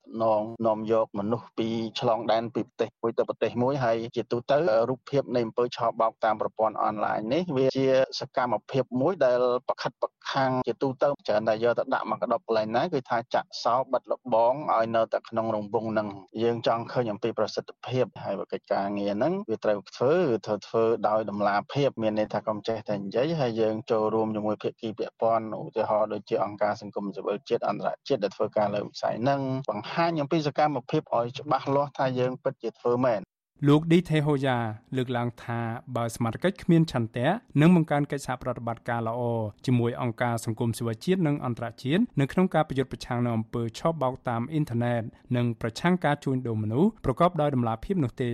[0.67, 1.69] នាំយកមនុស្សពី
[2.01, 4.57] ឆ្លងដែនពីប្រទេសមួយទៅប្រទេសមួយហើយជាទូទៅ
[4.89, 7.89] រូបភាពនៃអំពើឆោបោកតាមប្រព័ន្ធអនឡាញនេះវាជា
[8.21, 16.09] សកម្មភាពមួយដែលប្រខិតប្រខាំងជាទូទៅច្រើនតែយកទៅដាក់មកកដប់កន្លែងណាគឺថាចាក់សោបិទលបងឲ្យនៅតែក្នុងរង្វង់នឹង
[16.43, 20.15] យើងចង់ឃើញអំពីប្រសិទ្ធភាពហើយកិច្ចការងារហ្នឹងវាត្រូវធ្វើ
[20.47, 29.41] ធ្វើធ្វើដោយតម្លាភាពមានន័យថាកុំចេះតែនិយាយហើយយើងចូលរួមជាមួយភាគីពាក់ព័ន្ធឧទាហរណ៍ដូចជាអង្គការសង្គមស៊ីវិលជាតិអន្តរជាតិដែលធ្វើការលើវិស័យហ្នឹង
[29.71, 33.21] បង្ហាញអំពីសកម្មភាពឲ្យច្បាស់លាស់ថាយើងពិតជាធ្វើមែន
[33.69, 34.59] លោកឌីថេហូយ៉ា
[34.97, 35.61] លើកឡើងថា
[35.97, 37.29] បើសមាជិកគ្មានឆន្ទៈ
[37.61, 39.21] និងបង្កើនកិច្ចសហប្រតិបត្តិការល្អ
[39.67, 45.03] ជាមួយអង្គការសង្គមស៊ីវិលជាតិនិងអន្តរជាតិនៅក្នុងការប្រយុទ្ធប្រឆាំងនឹងអំពើឆបោកតាមអ៊ីនធឺណិត
[45.37, 48.33] និងប្រឆាំងការជួញដូរមនុស្សប្រកបដោយតម្លាភាពនោះទេ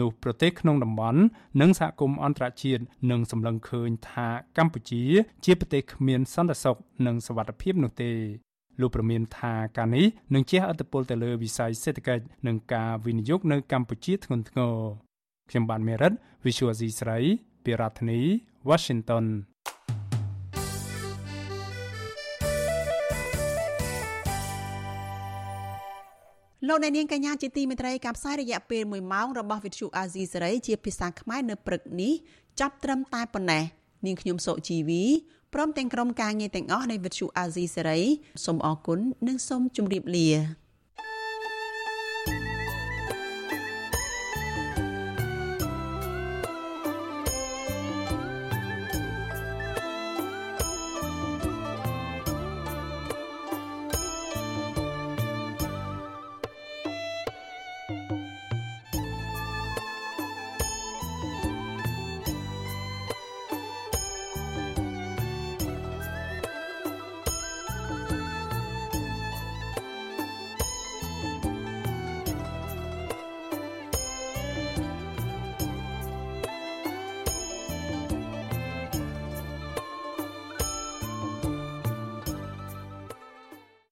[0.00, 1.20] នោះប្រទេសក្នុងតំបន់
[1.60, 5.02] និងសហគមន៍អន្តរជាតិនឹងសម្លឹងឃើញថាកម្ពុជា
[5.44, 8.45] ជាប្រទេសគ្មានសន្តិសុខនិងសុវត្ថិភាពនោះទេ
[8.80, 14.74] លោកប្រមានថាការនេះនឹងជះឥទ្ធិពលទៅលើវិស័យសេដ្ឋកិច្ចនិងការវិនិយោគនៅកម្ពុជាធ្ងន់ធ្ងរ
[15.50, 16.12] ខ្ញុំបានមេរិត
[16.44, 17.18] Visual C ស្រី
[17.64, 18.20] ពីរដ្ឋធានី
[18.68, 19.26] Washington
[26.68, 32.12] លោកអ្នកនាងកញ្ញាជាទីមេត្រីការផ្សាយរយៈពេល1ម៉ោងរបស់វិទ្យុអាស៊ីសេរីជាភាសាខ្មែរនៅព្រឹកនេះ
[32.60, 33.64] ចាប់ត្រឹមតែប៉ុណ្ណេះ
[34.06, 35.02] នាងខ្ញុំសុជីវី
[35.58, 38.00] ព្រមទាំងក្រុមការងារទាំងអស់នៃវិទ្យុអាស៊ីសេរី
[38.44, 40.28] សូមអរគុណនិងសូមជម្រាបលា